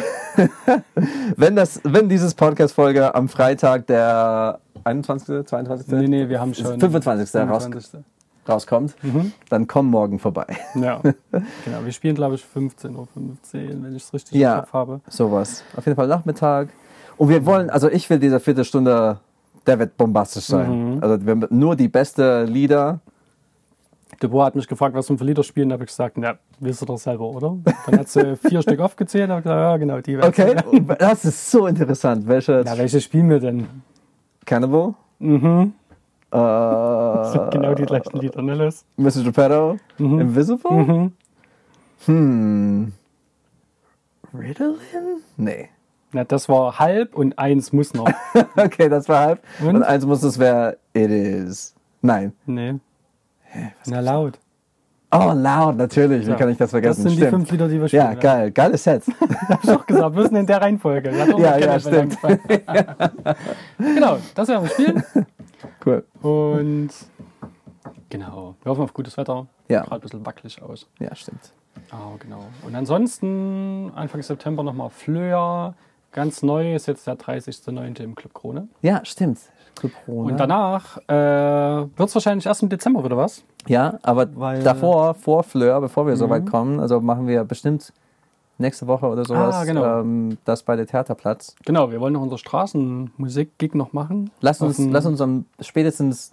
wenn, 1.37 1.54
das, 1.56 1.80
wenn 1.85 2.09
dieses 2.09 2.35
Podcast-Folge 2.35 3.14
am 3.14 3.28
Freitag 3.28 3.87
der 3.87 4.61
21., 4.85 5.47
22., 5.47 5.88
Nee, 5.88 6.09
nee, 6.09 6.28
wir 6.28 6.40
haben 6.40 6.54
schon. 6.54 6.80
25. 6.80 7.35
Raus, 7.35 7.64
25. 7.64 8.00
rauskommt, 8.49 8.94
Mhm. 9.02 9.32
dann 9.50 9.66
komm 9.66 9.88
morgen 9.90 10.18
vorbei. 10.18 10.47
Ja, 10.75 11.00
genau. 11.32 11.85
Wir 11.85 11.92
spielen, 11.92 12.14
glaube 12.14 12.37
ich, 12.37 12.44
15.15 12.44 12.94
Uhr, 12.97 13.06
wenn 13.52 13.94
ich 13.94 14.04
es 14.04 14.14
richtig 14.14 14.38
Ja. 14.38 14.54
im 14.54 14.61
Kopf 14.61 14.73
habe. 14.73 15.00
Sowas. 15.09 15.64
Auf 15.76 15.85
jeden 15.85 15.97
Fall 15.97 16.06
Nachmittag. 16.06 16.68
Und 17.20 17.28
wir 17.28 17.44
wollen, 17.44 17.68
also 17.68 17.90
ich 17.90 18.08
will 18.08 18.18
diese 18.18 18.40
Viertelstunde, 18.40 19.18
der 19.66 19.78
wird 19.78 19.94
bombastisch 19.98 20.44
sein. 20.44 20.94
Mhm. 20.94 21.02
Also 21.02 21.26
wir 21.26 21.32
haben 21.32 21.46
nur 21.50 21.76
die 21.76 21.88
beste 21.88 22.44
Lieder. 22.44 23.00
Deborah 24.22 24.46
hat 24.46 24.54
mich 24.54 24.66
gefragt, 24.66 24.94
was 24.94 25.10
wir 25.10 25.18
für 25.18 25.24
Lieder 25.26 25.42
spielen. 25.42 25.68
Da 25.68 25.74
habe 25.74 25.84
ich 25.84 25.90
gesagt, 25.90 26.16
na, 26.16 26.38
willst 26.60 26.80
du 26.80 26.86
doch 26.86 26.96
selber, 26.96 27.26
oder? 27.26 27.58
Dann 27.84 27.98
hat 27.98 28.08
sie 28.08 28.36
vier 28.48 28.62
Stück 28.62 28.80
aufgezählt. 28.80 29.28
Da 29.28 29.34
habe 29.34 29.40
ich 29.40 29.44
gesagt, 29.44 29.60
ja, 29.60 29.76
genau, 29.76 30.00
die. 30.00 30.16
Okay, 30.16 30.56
das 30.98 31.26
ist 31.26 31.50
so 31.50 31.66
interessant. 31.66 32.26
Welche? 32.26 32.62
Na, 32.64 32.78
welche 32.78 32.98
spielen 33.02 33.28
wir 33.28 33.38
denn? 33.38 33.66
Cannibal? 34.46 34.94
Mhm. 35.18 35.74
Äh, 36.30 36.36
genau 37.50 37.74
die 37.74 37.84
gleichen 37.84 38.18
Lieder, 38.18 38.40
ne, 38.40 38.54
los? 38.54 38.86
Mr. 38.96 39.24
Geppetto? 39.24 39.76
Invisible? 39.98 40.70
Mhm. 40.72 41.12
Hm. 42.06 42.92
Ritalin? 44.32 45.20
Nee. 45.36 45.68
Na, 46.12 46.24
das 46.24 46.48
war 46.48 46.78
halb 46.78 47.14
und 47.14 47.38
eins 47.38 47.72
muss 47.72 47.94
noch. 47.94 48.10
Okay, 48.56 48.88
das 48.88 49.08
war 49.08 49.20
halb. 49.20 49.42
Und? 49.60 49.76
Und, 49.76 49.82
eins 49.84 50.04
muss 50.06 50.22
es 50.22 50.38
wer 50.38 50.76
It 50.94 51.10
Is. 51.10 51.74
Nein. 52.02 52.32
nee. 52.46 52.74
Na 53.86 54.00
laut. 54.00 54.38
Oh, 55.12 55.32
laut, 55.34 55.76
natürlich. 55.76 56.24
Wie 56.26 56.30
Ja. 56.30 56.36
kann 56.36 56.48
ich 56.50 56.56
das 56.56 56.70
vergessen? 56.70 57.02
Das 57.02 57.12
sind 57.12 57.20
die 57.20 57.26
Stimmt. 57.26 57.30
fünf 57.48 57.50
Lieder, 57.50 57.66
die 57.68 57.80
wir 57.80 57.88
spielen. 57.88 58.02
Ja, 58.02 58.14
geil. 58.14 58.50
Geiles 58.52 58.84
Set. 58.84 59.02
Hab 59.48 59.64
ich 59.64 59.70
auch 59.70 59.84
gesagt, 59.84 60.14
wir 60.16 60.22
sind 60.22 60.36
in 60.36 60.46
der 60.46 60.60
Reihenfolge. 60.62 61.10
Ja, 61.36 61.58
ja, 61.58 61.80
stimmt. 61.80 62.16
genau, 63.78 64.18
das 64.36 64.48
werden 64.48 64.62
wir 64.62 64.70
spielen. 64.70 65.04
cool. 65.84 66.04
Und 66.22 66.90
genau, 68.08 68.54
wir 68.62 68.70
hoffen 68.70 68.82
auf 68.84 68.94
gutes 68.94 69.16
Wetter. 69.16 69.46
Ja. 69.68 69.82
Gerade 69.82 69.96
ein 69.96 70.00
bisschen 70.00 70.24
wackelig 70.26 70.62
aus. 70.62 70.88
Ja, 71.00 71.12
stimmt. 71.16 71.52
Ah, 71.90 72.14
genau. 72.20 72.44
Und 72.64 72.74
ansonsten 72.76 73.90
Anfang 73.96 74.22
September 74.22 74.62
nochmal 74.62 74.90
Flöher. 74.90 75.74
Ganz 76.12 76.42
neu 76.42 76.74
ist 76.74 76.86
jetzt 76.86 77.06
der 77.06 77.16
30.09. 77.16 78.00
im 78.02 78.14
Club 78.14 78.34
Krone. 78.34 78.68
Ja, 78.82 79.04
stimmt. 79.04 79.38
Club 79.76 79.92
Corona. 80.04 80.32
Und 80.32 80.40
danach 80.40 80.98
äh, 81.08 81.86
wird 81.96 82.08
es 82.08 82.14
wahrscheinlich 82.14 82.46
erst 82.46 82.62
im 82.62 82.68
Dezember 82.68 83.04
wieder 83.04 83.16
was. 83.16 83.44
Ja, 83.68 83.98
aber 84.02 84.34
Weil- 84.36 84.62
davor, 84.62 85.14
vor 85.14 85.42
Fleur, 85.44 85.80
bevor 85.80 86.06
wir 86.06 86.16
so 86.16 86.26
Mhm. 86.26 86.30
weit 86.30 86.46
kommen, 86.46 86.80
also 86.80 87.00
machen 87.00 87.26
wir 87.28 87.44
bestimmt 87.44 87.92
nächste 88.58 88.86
Woche 88.88 89.06
oder 89.06 89.24
sowas, 89.24 89.54
Ah, 89.54 89.64
genau. 89.64 90.00
ähm, 90.00 90.36
das 90.44 90.64
bei 90.64 90.76
der 90.76 90.86
Theaterplatz. 90.86 91.54
Genau, 91.64 91.90
wir 91.92 92.00
wollen 92.00 92.12
noch 92.14 92.20
unser 92.22 92.36
Straßenmusik-Gig 92.38 93.74
noch 93.74 93.92
machen. 93.92 94.30
Lass 94.40 94.60
uns, 94.60 94.78
lass 94.78 95.06
uns 95.06 95.20
am 95.20 95.46
spätestens 95.60 96.32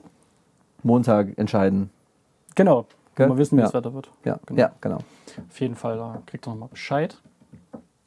Montag 0.83 1.37
entscheiden. 1.37 1.89
Genau, 2.55 2.85
Gell? 3.15 3.29
wenn 3.29 3.35
wir 3.35 3.37
wissen, 3.37 3.57
wie 3.57 3.61
Ja. 3.61 3.67
das 3.67 3.73
Wetter 3.75 3.93
wird. 3.93 4.09
Ja, 4.25 4.39
Genau. 4.45 4.59
ja, 4.59 4.71
genau. 4.81 4.97
Auf 5.49 5.59
jeden 5.61 5.75
Fall, 5.75 5.97
da 5.97 6.21
kriegt 6.25 6.47
ihr 6.47 6.51
nochmal 6.51 6.69
Bescheid. 6.69 7.17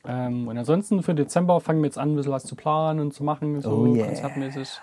Ähm, 0.07 0.49
und 0.49 0.57
ansonsten 0.57 1.03
für 1.03 1.15
Dezember 1.15 1.61
fangen 1.61 1.81
wir 1.81 1.87
jetzt 1.87 1.99
an, 1.99 2.13
ein 2.13 2.17
bisschen 2.17 2.33
was 2.33 2.45
zu 2.45 2.57
planen 2.57 3.01
und 3.01 3.13
zu 3.13 3.23
machen, 3.23 3.61
so 3.61 3.71
Oh 3.71 3.87
yeah. 3.95 4.07
konzertmäßig. 4.07 4.81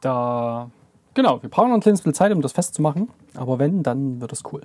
Da, 0.00 0.70
genau, 1.14 1.42
wir 1.42 1.50
brauchen 1.50 1.68
noch 1.70 1.76
ein 1.76 1.80
kleines 1.80 2.00
bisschen 2.02 2.14
Zeit, 2.14 2.32
um 2.32 2.40
das 2.40 2.52
festzumachen. 2.52 3.08
Aber 3.36 3.58
wenn, 3.58 3.82
dann 3.82 4.20
wird 4.20 4.32
es 4.32 4.42
cool. 4.52 4.62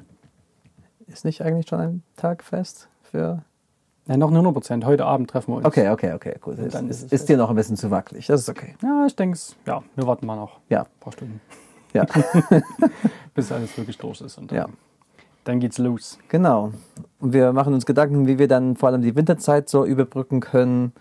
Ist 1.08 1.25
nicht 1.25 1.41
eigentlich 1.41 1.67
schon 1.67 1.79
ein 1.79 2.03
Tag 2.17 2.43
fest 2.43 2.88
für. 3.01 3.43
Ja, 4.05 4.17
noch 4.17 4.29
nicht 4.29 4.38
100 4.38 4.53
Prozent. 4.53 4.86
Heute 4.86 5.05
Abend 5.05 5.29
treffen 5.29 5.51
wir 5.53 5.58
uns. 5.58 5.65
Okay, 5.65 5.89
okay, 5.89 6.13
okay, 6.13 6.36
gut. 6.41 6.58
Ist, 6.60 6.75
dann 6.75 6.89
ist, 6.89 6.98
ist 7.03 7.13
ist, 7.13 7.22
es 7.22 7.25
dir 7.25 7.38
noch 7.38 7.50
ein 7.50 7.55
bisschen 7.55 7.77
zu 7.77 7.89
wackelig. 7.91 8.27
Das 8.27 8.41
ist 8.41 8.50
okay. 8.50 8.75
Ja, 8.81 9.05
ich 9.08 9.15
denke, 9.15 9.38
ja, 9.65 9.81
wir 9.96 10.08
warten 10.08 10.25
mal 10.25 10.36
noch 10.36 10.60
Ja, 10.69 10.81
ein 10.81 10.88
paar 11.00 11.13
Stunden, 11.13 11.41
ja, 11.93 12.05
bis 13.34 13.51
alles 13.51 13.75
wirklich 13.77 13.98
durch 13.98 14.22
ist. 14.22 14.38
Und 14.38 14.51
dann, 14.51 14.58
ja. 14.58 14.67
Dann 15.50 15.60
geht's 15.60 15.77
los. 15.77 16.18
Genau. 16.29 16.72
Und 17.20 17.34
wir 17.34 17.51
machen 17.51 17.74
uns 17.74 17.86
Gedanken, 17.86 18.27
wie 18.27 18.39
wir 18.39 18.48
dann 18.48 18.75
vor 18.75 18.89
allem 18.89 19.01
die 19.01 19.15
Winterzeit 19.15 19.68
so 19.68 19.86
überbrücken 19.86 20.39
können. 20.39 20.94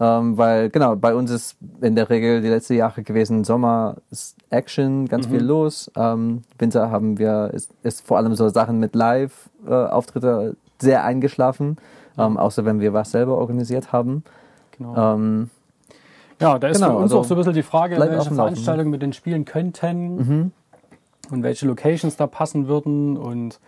Ähm, 0.00 0.36
weil, 0.36 0.70
genau, 0.70 0.96
bei 0.96 1.14
uns 1.14 1.30
ist 1.30 1.56
in 1.80 1.94
der 1.94 2.10
Regel 2.10 2.42
die 2.42 2.48
letzten 2.48 2.74
Jahre 2.74 3.02
gewesen, 3.02 3.44
Sommer 3.44 3.96
ist 4.10 4.36
Action, 4.50 5.06
ganz 5.06 5.26
viel 5.28 5.42
los. 5.42 5.90
Ähm, 5.96 6.42
Winter 6.58 6.90
haben 6.90 7.18
wir, 7.18 7.50
ist, 7.52 7.70
ist 7.82 8.06
vor 8.06 8.18
allem 8.18 8.34
so 8.34 8.48
Sachen 8.48 8.80
mit 8.80 8.94
Live-Auftritte 8.94 10.56
sehr 10.80 11.04
eingeschlafen. 11.04 11.76
Ähm, 12.16 12.36
außer 12.36 12.64
wenn 12.64 12.80
wir 12.80 12.92
was 12.92 13.10
selber 13.10 13.38
organisiert 13.38 13.92
haben. 13.92 14.22
Genau. 14.78 15.14
Ähm, 15.14 15.50
Ja, 16.40 16.58
da 16.58 16.68
ist 16.68 16.76
Genau, 16.76 16.90
für 16.90 16.96
uns 16.96 17.02
also 17.04 17.18
auch 17.20 17.24
so 17.24 17.34
ein 17.34 17.38
bisschen 17.38 17.54
die 17.54 17.62
Frage, 17.62 17.98
welche. 17.98 18.34
Veranstaltungen 18.34 18.92
wir 18.92 18.98
denn 18.98 19.12
spielen 19.12 19.44
könnten 19.44 20.16
mhm. 20.16 20.52
Und 21.32 21.42
welche 21.42 21.66
Locations 21.66 22.16
da 22.16 22.26
passen 22.26 22.68
würden 22.68 23.16
und 23.16 23.60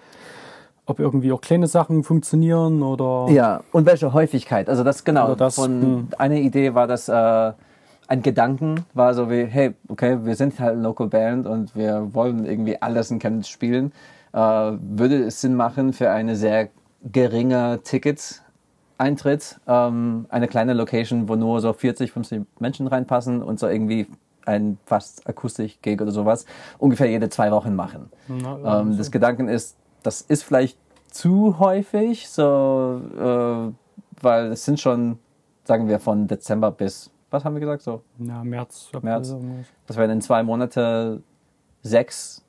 ob 0.86 1.00
irgendwie 1.00 1.32
auch 1.32 1.40
kleine 1.40 1.66
Sachen 1.66 2.04
funktionieren 2.04 2.82
oder 2.82 3.32
Ja, 3.32 3.60
und 3.72 3.86
welche 3.86 4.12
Häufigkeit? 4.12 4.68
Also 4.68 4.84
das 4.84 5.04
genau. 5.04 5.34
Das, 5.34 5.56
von 5.56 5.82
hm. 5.82 6.08
eine 6.18 6.40
Idee 6.40 6.74
war, 6.74 6.86
dass 6.86 7.08
äh, 7.08 7.52
ein 8.08 8.22
Gedanken 8.22 8.84
war 8.94 9.14
so 9.14 9.30
wie, 9.30 9.44
hey, 9.44 9.74
okay, 9.88 10.18
wir 10.24 10.36
sind 10.36 10.58
halt 10.60 10.78
Local 10.78 11.08
Band 11.08 11.46
und 11.46 11.74
wir 11.74 12.14
wollen 12.14 12.44
irgendwie 12.44 12.80
alles 12.80 13.10
in 13.10 13.18
Chemnitz 13.18 13.48
spielen. 13.48 13.92
Äh, 14.32 14.38
würde 14.38 15.24
es 15.24 15.40
Sinn 15.40 15.56
machen 15.56 15.92
für 15.92 16.10
eine 16.10 16.36
sehr 16.36 16.68
geringe 17.12 17.80
Ticket 17.82 18.42
Eintritt, 18.98 19.60
ähm, 19.66 20.26
eine 20.30 20.48
kleine 20.48 20.72
Location, 20.72 21.28
wo 21.28 21.36
nur 21.36 21.60
so 21.60 21.72
40, 21.72 22.12
50 22.12 22.42
Menschen 22.58 22.86
reinpassen 22.86 23.42
und 23.42 23.58
so 23.58 23.68
irgendwie 23.68 24.06
ein 24.46 24.78
fast 24.84 25.28
Akustik-Gig 25.28 26.00
oder 26.00 26.12
sowas 26.12 26.46
ungefähr 26.78 27.08
jede 27.10 27.28
zwei 27.28 27.50
Wochen 27.50 27.74
machen. 27.74 28.10
Na, 28.28 28.80
Ähm, 28.80 28.96
das 28.96 29.10
Gedanken 29.10 29.48
ist, 29.48 29.76
das 30.02 30.20
ist 30.22 30.42
vielleicht 30.44 30.78
zu 31.10 31.58
häufig, 31.58 32.28
so, 32.28 33.00
äh, 33.18 33.72
weil 34.22 34.46
es 34.52 34.64
sind 34.64 34.80
schon, 34.80 35.18
sagen 35.64 35.88
wir, 35.88 35.98
von 35.98 36.26
Dezember 36.26 36.70
bis, 36.70 37.10
was 37.30 37.44
haben 37.44 37.54
wir 37.54 37.60
gesagt, 37.60 37.82
so, 37.82 38.02
ja, 38.18 38.44
März, 38.44 38.90
März. 39.02 39.34
das 39.86 39.96
wären 39.96 40.10
in 40.10 40.20
zwei 40.20 40.42
Monate 40.42 41.22
sechs 41.82 42.42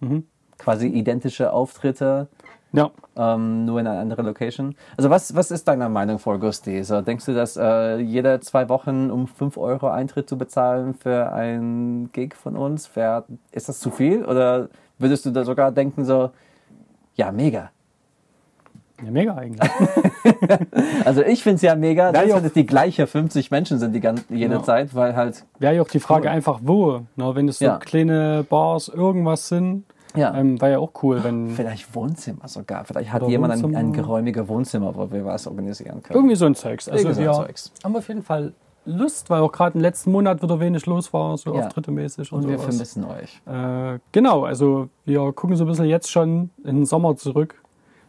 Mhm. 0.00 0.24
quasi 0.58 0.86
identische 0.88 1.52
Auftritte, 1.52 2.28
Ja, 2.76 2.90
ähm, 3.16 3.64
nur 3.66 3.78
in 3.78 3.86
einer 3.86 4.00
anderen 4.00 4.26
Location. 4.26 4.74
Also 4.96 5.08
was, 5.08 5.34
was 5.36 5.50
ist 5.52 5.68
deine 5.68 5.88
Meinung 5.88 6.18
vor 6.18 6.38
Gusti? 6.40 6.82
So, 6.82 7.02
denkst 7.02 7.24
du, 7.26 7.32
dass 7.34 7.56
äh, 7.56 7.98
jede 7.98 8.40
zwei 8.40 8.68
Wochen 8.68 9.10
um 9.12 9.28
5 9.28 9.56
Euro 9.58 9.88
Eintritt 9.88 10.28
zu 10.28 10.36
bezahlen 10.36 10.94
für 10.94 11.32
ein 11.32 12.10
Gig 12.12 12.34
von 12.34 12.56
uns, 12.56 12.94
wär, 12.96 13.24
ist 13.52 13.68
das 13.68 13.78
zu 13.78 13.90
viel? 13.92 14.24
Oder 14.24 14.68
würdest 14.98 15.24
du 15.24 15.30
da 15.30 15.44
sogar 15.44 15.70
denken 15.70 16.04
so, 16.04 16.30
ja, 17.14 17.30
mega. 17.30 17.70
ja 19.04 19.10
mega 19.10 19.34
eigentlich. 19.36 19.70
Also 21.04 21.22
ich 21.22 21.42
finde 21.42 21.56
es 21.56 21.62
ja 21.62 21.74
mega, 21.76 22.10
dass 22.12 22.24
es 22.42 22.52
die 22.54 22.66
gleiche 22.66 23.06
50 23.06 23.50
Menschen 23.50 23.78
sind 23.78 23.92
die 23.92 24.00
ganze, 24.00 24.24
jede 24.30 24.54
Ja. 24.54 24.62
Zeit, 24.62 24.94
weil 24.94 25.14
halt, 25.14 25.44
Wäre 25.58 25.76
ja 25.76 25.82
auch 25.82 25.88
die 25.88 26.00
Frage 26.00 26.28
Cool. 26.28 26.34
einfach 26.34 26.60
wo. 26.62 27.02
Na, 27.14 27.34
wenn 27.36 27.46
es 27.48 27.58
so 27.58 27.66
Ja. 27.66 27.76
kleine 27.78 28.44
Bars 28.48 28.88
irgendwas 28.88 29.48
sind, 29.48 29.84
ja, 30.16 30.34
ähm, 30.34 30.60
wäre 30.60 30.72
ja 30.72 30.78
auch 30.78 30.92
cool, 31.02 31.22
wenn 31.24 31.50
vielleicht 31.50 31.94
Wohnzimmer 31.94 32.46
sogar. 32.48 32.84
Vielleicht 32.84 33.12
hat 33.12 33.26
jemand 33.28 33.52
ein, 33.64 33.74
ein 33.76 33.92
geräumiger 33.92 34.48
Wohnzimmer, 34.48 34.94
wo 34.94 35.10
wir 35.10 35.24
was 35.24 35.46
organisieren 35.46 36.02
können. 36.02 36.16
irgendwie 36.18 36.36
so 36.36 36.46
ein 36.46 36.54
Zeugs. 36.54 36.88
Also 36.88 37.12
so 37.12 37.20
ein 37.20 37.26
wir 37.26 37.32
Zeugs. 37.32 37.72
haben 37.82 37.96
auf 37.96 38.08
jeden 38.08 38.22
Fall 38.22 38.52
Lust, 38.86 39.30
weil 39.30 39.40
auch 39.40 39.50
gerade 39.50 39.76
im 39.76 39.80
letzten 39.80 40.12
Monat 40.12 40.42
wieder 40.42 40.60
wenig 40.60 40.84
los 40.84 41.12
war, 41.14 41.38
so 41.38 41.54
Ja. 41.54 41.66
Auftritte 41.66 41.90
mäßig 41.90 42.30
und, 42.32 42.42
Und 42.44 42.50
wir 42.50 42.58
sowas. 42.58 42.74
vermissen 42.76 43.04
euch. 43.04 43.40
Äh, 43.46 43.98
genau, 44.12 44.44
also 44.44 44.88
wir 45.06 45.32
gucken 45.32 45.56
so 45.56 45.64
ein 45.64 45.68
bisschen 45.68 45.86
jetzt 45.86 46.10
schon 46.10 46.50
in 46.64 46.76
den 46.76 46.84
Sommer 46.84 47.16
zurück. 47.16 47.60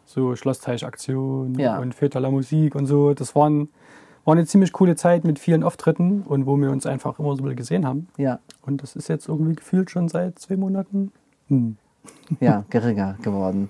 So 0.06 0.36
Schlossteich-Aktion 0.36 1.56
Ja. 1.58 1.80
und 1.80 1.96
la 2.14 2.30
Musik 2.30 2.76
und 2.76 2.86
so. 2.86 3.14
Das 3.14 3.36
waren, 3.36 3.70
war 4.26 4.34
eine 4.34 4.46
ziemlich 4.46 4.74
coole 4.74 4.96
Zeit 4.96 5.24
mit 5.24 5.40
vielen 5.40 5.64
Auftritten 5.64 6.22
und 6.24 6.46
wo 6.46 6.58
wir 6.58 6.70
uns 6.72 6.86
einfach 6.86 7.20
immer 7.20 7.30
so 7.30 7.42
ein 7.42 7.44
bisschen 7.46 7.56
gesehen 7.56 7.88
haben. 7.88 8.08
Ja, 8.18 8.40
Und 8.66 8.84
das 8.84 8.96
ist 8.96 9.08
jetzt 9.08 9.28
irgendwie 9.30 9.56
gefühlt 9.56 9.90
schon 9.90 10.10
seit 10.10 10.38
zwei 10.40 10.58
Monaten. 10.58 11.12
Hm. 11.48 11.78
Ja, 12.40 12.64
geringer 12.70 13.16
geworden. 13.22 13.70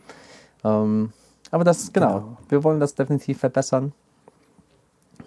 Ähm, 0.63 1.12
aber 1.52 1.63
das, 1.63 1.91
genau, 1.93 2.13
Genau. 2.19 2.38
wir 2.50 2.63
wollen 2.63 2.80
das 2.80 2.95
definitiv 2.95 3.39
verbessern. 3.39 3.93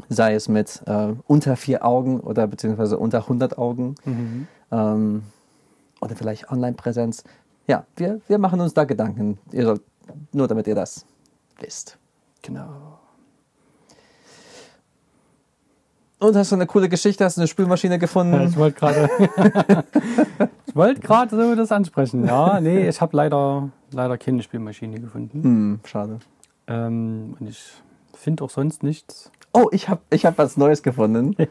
Sei 0.08 0.34
es 0.34 0.48
mit 0.48 0.82
äh, 0.86 1.14
unter 1.26 1.56
vier 1.56 1.84
Augen 1.84 2.20
oder 2.20 2.46
beziehungsweise 2.46 2.98
unter 2.98 3.18
100 3.20 3.58
Augen. 3.58 3.94
Ähm, 4.70 5.22
oder 6.00 6.16
vielleicht 6.16 6.50
Online-Präsenz. 6.50 7.24
Ja, 7.66 7.84
wir, 7.96 8.20
wir 8.28 8.38
machen 8.38 8.60
uns 8.60 8.72
da 8.74 8.84
Gedanken. 8.84 9.38
Ihr 9.52 9.64
sollt, 9.64 9.82
nur 10.32 10.48
damit 10.48 10.66
ihr 10.66 10.74
das 10.74 11.04
wisst. 11.60 11.98
Genau. 12.42 12.98
Und 16.20 16.34
hast 16.36 16.50
du 16.50 16.56
eine 16.56 16.66
coole 16.66 16.88
Geschichte? 16.88 17.24
Hast 17.24 17.36
du 17.36 17.42
eine 17.42 17.48
Spülmaschine 17.48 17.94
Ja, 17.94 17.98
gefunden? 17.98 18.40
ich 18.48 18.56
wollte 18.56 18.78
gerade 18.80 19.08
ich 20.66 20.74
wollte 20.74 21.00
gerade 21.00 21.36
so 21.36 21.54
das 21.54 21.70
ansprechen. 21.70 22.26
Ja, 22.26 22.60
nee, 22.60 22.88
ich 22.88 23.00
habe 23.00 23.16
leider, 23.16 23.68
leider 23.92 24.18
keine 24.18 24.42
Spielmaschine 24.42 24.98
gefunden. 25.00 25.42
Hm, 25.42 25.80
schade. 25.84 26.18
Ähm, 26.66 27.36
und 27.38 27.48
ich 27.48 27.62
finde 28.14 28.42
auch 28.44 28.50
sonst 28.50 28.82
nichts. 28.82 29.30
Oh, 29.52 29.66
ich 29.70 29.88
habe 29.88 30.00
ich 30.10 30.26
hab 30.26 30.38
was 30.38 30.56
Neues 30.56 30.82
gefunden. 30.82 31.36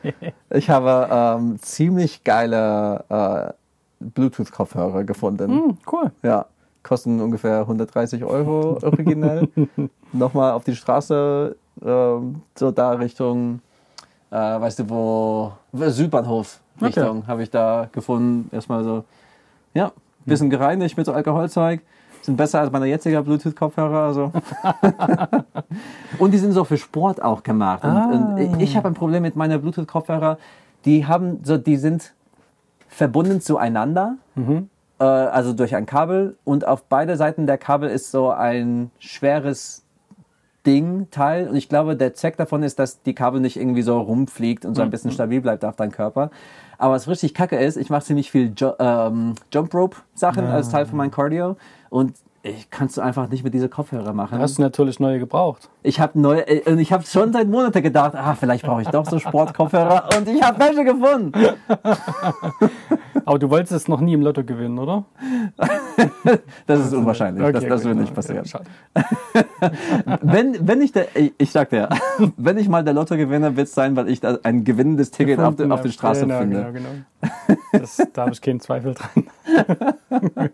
Ich 0.50 0.70
habe 0.70 1.08
ähm, 1.12 1.60
ziemlich 1.62 2.24
geile 2.24 3.04
äh, 3.10 3.54
Bluetooth-Kopfhörer 4.00 5.04
gefunden. 5.04 5.52
Hm, 5.52 5.78
cool. 5.92 6.12
Ja, 6.24 6.46
kosten 6.84 7.20
ungefähr 7.20 7.60
130 7.62 8.24
Euro 8.24 8.78
originell. 8.82 9.48
Nochmal 10.14 10.54
auf 10.54 10.64
die 10.64 10.76
Straße, 10.76 11.56
ähm, 11.84 12.42
so 12.58 12.72
da 12.72 12.92
Richtung, 12.92 13.60
äh, 14.32 14.36
weißt 14.36 14.80
du 14.80 14.90
wo, 14.90 15.52
Südbahnhof 15.74 16.60
Richtung 16.82 17.26
habe 17.28 17.44
ich 17.44 17.50
da 17.50 17.90
gefunden. 17.92 18.50
Erstmal 18.54 18.84
so, 18.84 19.04
ja, 19.74 19.92
bisschen 20.26 20.50
gereinigt 20.50 20.98
mit 20.98 21.06
so 21.06 21.14
Alkoholzeug. 21.14 21.82
Sind 22.22 22.36
besser 22.36 22.60
als 22.60 22.72
meine 22.72 22.88
jetzigen 22.88 23.24
Bluetooth-Kopfhörer. 23.24 24.08
Also. 24.08 24.32
und 26.20 26.32
die 26.32 26.38
sind 26.38 26.52
so 26.52 26.64
für 26.66 26.78
Sport 26.78 27.22
auch 27.22 27.42
gemacht. 27.44 27.84
Und, 27.84 27.92
Ah. 27.92 28.10
und 28.36 28.60
ich 28.60 28.76
habe 28.76 28.88
ein 28.90 28.94
Problem 28.94 29.24
mit 29.24 29.36
meinen 29.36 29.62
Bluetooth-Kopfhörer. 29.62 30.38
Die 30.86 31.06
haben 31.06 31.40
so, 31.44 31.58
die 31.58 31.78
sind 31.78 32.14
verbunden 32.90 33.42
zueinander 33.42 34.16
äh, 35.00 35.04
also 35.04 35.54
durch 35.54 35.76
ein 35.76 35.86
Kabel 35.86 36.38
und 36.44 36.66
auf 36.66 36.84
beide 36.84 37.16
Seiten 37.18 37.46
der 37.46 37.58
Kabel 37.58 37.90
ist 37.90 38.12
so 38.12 38.30
ein 38.32 38.92
schweres 39.00 39.84
Ding, 40.68 41.08
Teil 41.12 41.48
und 41.48 41.56
ich 41.56 41.70
glaube, 41.70 41.96
der 41.96 42.14
Zweck 42.14 42.36
davon 42.36 42.62
ist, 42.62 42.78
dass 42.78 43.02
die 43.02 43.16
Kabel 43.16 43.40
nicht 43.40 43.56
irgendwie 43.56 43.82
so 43.82 44.00
rumfliegt 44.00 44.66
und 44.66 44.76
so 44.76 44.82
ein 44.82 44.90
bisschen 44.90 45.12
stabil 45.12 45.40
bleibt 45.40 45.64
auf 45.64 45.78
deinem 45.78 45.92
Körper. 45.92 46.30
Aber 46.78 46.94
was 46.94 47.08
richtig 47.08 47.34
kacke 47.34 47.58
ist, 47.58 47.78
ich 47.78 47.90
mache 47.90 48.04
ziemlich 48.04 48.30
viel 48.30 48.54
jo 48.56 48.74
ähm, 48.78 49.36
Jump 49.52 49.74
Rope 49.74 49.96
Sachen 50.14 50.46
als 50.46 50.70
Teil 50.70 50.86
von 50.86 50.98
meinem 50.98 51.12
Cardio 51.12 51.56
und 51.90 52.14
ich 52.44 52.70
kannst 52.70 52.98
du 52.98 53.02
einfach 53.02 53.30
nicht 53.30 53.44
mit 53.44 53.54
diese 53.54 53.70
Kopfhörer 53.70 54.14
machen. 54.14 54.40
Hast 54.40 54.58
du 54.58 54.62
natürlich 54.62 55.00
neue 55.00 55.20
gebraucht. 55.20 55.70
Ich 55.84 56.00
habe 56.00 56.20
neu, 56.20 56.40
äh, 56.40 56.70
und 56.70 56.80
ich 56.80 56.92
habe 56.92 57.04
schon 57.04 57.32
seit 57.34 57.48
Monaten 57.48 57.82
gedacht, 57.82 58.14
ah, 58.16 58.36
vielleicht 58.36 58.66
brauche 58.66 58.82
ich 58.82 58.88
doch 58.90 59.06
so 59.06 59.20
Sportkopfhörer 59.20 60.10
und 60.18 60.28
ich 60.28 60.42
habe 60.42 60.60
welche 60.60 60.84
gefunden. 60.84 61.34
Aber 63.26 63.40
du 63.40 63.50
wolltest 63.50 63.74
es 63.74 63.88
noch 63.88 64.02
nie 64.02 64.14
im 64.14 64.22
Lotto 64.22 64.44
gewinnen, 64.44 64.78
oder? 64.80 65.06
Das 66.66 66.80
ist 66.86 66.94
unwahrscheinlich. 66.94 67.44
das, 67.44 67.56
Okay, 67.56 67.70
das 67.70 67.82
gut. 67.82 67.90
wird 67.90 67.98
nicht 68.00 68.10
Ja, 68.10 68.16
passieren. 68.16 68.46
wenn, 70.22 70.68
wenn 70.68 70.82
ich 70.82 70.92
der, 70.92 71.08
ich, 71.38 71.52
sag 71.52 71.70
dir, 71.70 71.90
wenn 72.38 72.58
ich 72.58 72.70
mal 72.70 72.84
der 72.84 72.94
Lotto 72.94 73.16
gewinne, 73.18 73.56
wird 73.56 73.68
es 73.68 73.74
sein, 73.74 73.96
weil 73.96 74.10
ich 74.10 74.20
da 74.20 74.38
ein 74.44 74.64
gewinnendes 74.64 75.12
Ticket 75.12 75.40
auf, 75.40 75.56
der- 75.56 75.72
auf 75.72 75.82
der 75.82 75.90
Straße 75.90 76.22
genau, 76.22 76.40
finde. 76.40 76.72
Genau, 76.74 76.74
genau. 76.74 77.58
Das, 77.72 77.98
da 78.14 78.22
habe 78.24 78.32
ich 78.34 78.42
keinen 78.42 78.60
Zweifel 78.60 78.94
dran. 78.96 80.50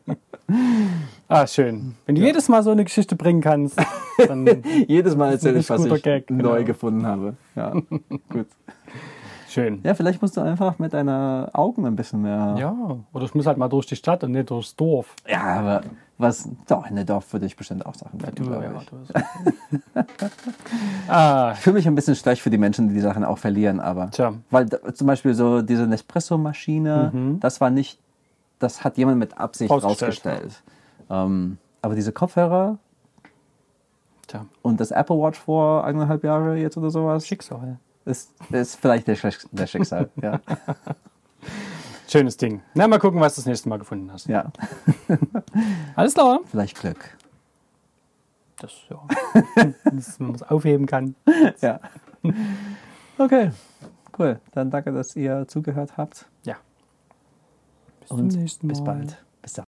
ah, 1.27 1.47
schön. 1.47 1.95
Wenn 2.05 2.15
du 2.15 2.21
jedes 2.21 2.49
Mal 2.49 2.63
so 2.63 2.71
eine 2.71 2.83
Geschichte 2.83 3.15
bringen 3.15 3.41
kannst, 3.41 3.77
dann 4.27 4.63
Jedes 4.87 5.15
Mal 5.15 5.31
erzähle 5.33 5.59
ich, 5.59 5.67
Das 5.67 5.79
was 5.79 5.85
ich 5.97 6.03
Gag, 6.03 6.29
neu 6.29 6.41
genau. 6.57 6.63
gefunden 6.65 7.05
habe. 7.05 7.35
Ja, 7.55 7.71
gut. 8.29 8.47
Schön. 9.53 9.79
Ja, 9.83 9.93
vielleicht 9.93 10.21
musst 10.21 10.35
du 10.37 10.41
einfach 10.41 10.79
mit 10.79 10.93
deinen 10.93 11.49
Augen 11.53 11.85
ein 11.85 11.95
bisschen 11.95 12.21
mehr. 12.21 12.55
Ja, 12.59 12.75
oder 13.13 13.25
ich 13.25 13.33
muss 13.35 13.45
halt 13.45 13.57
mal 13.57 13.69
durch 13.69 13.85
die 13.85 13.95
Stadt 13.95 14.23
und 14.23 14.31
nicht 14.31 14.49
durchs 14.49 14.75
Dorf. 14.75 15.15
Ja, 15.27 15.41
aber 15.43 15.81
was, 16.17 16.49
doch, 16.67 16.87
in 16.89 16.95
der 16.95 17.05
Dorf 17.05 17.31
würde 17.33 17.45
ich 17.45 17.55
bestimmt 17.55 17.85
auch 17.85 17.95
Sachen 17.95 18.19
finden, 18.19 18.43
Du, 18.45 18.51
ja, 18.51 18.71
ich. 18.79 18.85
du 18.85 18.95
ah, 21.07 21.51
Ich 21.53 21.59
fühle 21.59 21.75
mich 21.75 21.87
ein 21.87 21.95
bisschen 21.95 22.15
schlecht 22.15 22.41
für 22.41 22.49
die 22.49 22.57
Menschen, 22.57 22.87
die 22.87 22.93
die 22.93 22.99
Sachen 23.01 23.23
auch 23.23 23.37
verlieren, 23.37 23.79
aber. 23.79 24.11
Tja. 24.11 24.33
Weil 24.49 24.69
zum 24.93 25.07
Beispiel 25.07 25.33
so 25.33 25.61
diese 25.61 25.87
Nespresso-Maschine, 25.87 27.11
Mhm. 27.13 27.39
das 27.39 27.61
war 27.61 27.69
nicht, 27.69 27.99
das 28.59 28.83
hat 28.83 28.97
jemand 28.97 29.19
mit 29.19 29.37
Absicht 29.37 29.71
Rausgestellt. 29.71 30.61
Ähm, 31.09 31.57
aber 31.81 31.95
diese 31.95 32.11
Kopfhörer 32.11 32.77
tja, 34.27 34.45
und 34.61 34.79
das 34.79 34.91
Apple 34.91 35.17
Watch 35.17 35.37
vor 35.39 35.83
eineinhalb 35.83 36.23
Jahre 36.23 36.55
jetzt 36.57 36.77
oder 36.77 36.89
sowas, 36.89 37.25
Schicksal. 37.27 37.77
Ist, 38.05 38.31
ist 38.51 38.75
vielleicht 38.75 39.07
der, 39.07 39.15
Schick- 39.15 39.47
der 39.51 39.67
Schicksal. 39.67 40.09
ja. 40.21 40.39
Schönes 42.07 42.37
Ding. 42.37 42.61
Na, 42.73 42.87
mal 42.87 42.99
gucken, 42.99 43.19
was 43.19 43.35
du 43.35 43.39
das 43.41 43.45
nächste 43.47 43.69
Mal 43.69 43.79
gefunden 43.79 44.11
hast. 44.11 44.27
ja, 44.27 44.51
Alles 45.95 46.13
klar. 46.13 46.39
vielleicht 46.45 46.79
Glück. 46.79 47.17
Das, 48.59 48.71
ja. 48.89 48.99
Dass 49.83 50.19
man 50.19 50.35
es 50.35 50.43
aufheben 50.43 50.85
kann. 50.85 51.15
Ja. 51.61 51.79
Okay, 53.17 53.51
cool. 54.17 54.39
Dann 54.51 54.69
danke, 54.71 54.91
dass 54.93 55.15
ihr 55.15 55.47
zugehört 55.47 55.97
habt. 55.97 56.27
Ja. 56.43 56.55
Bis 58.01 58.11
Und 58.11 58.31
zum 58.31 58.41
nächsten 58.41 58.67
Mal. 58.67 58.73
bis 58.73 58.83
bald. 58.83 59.23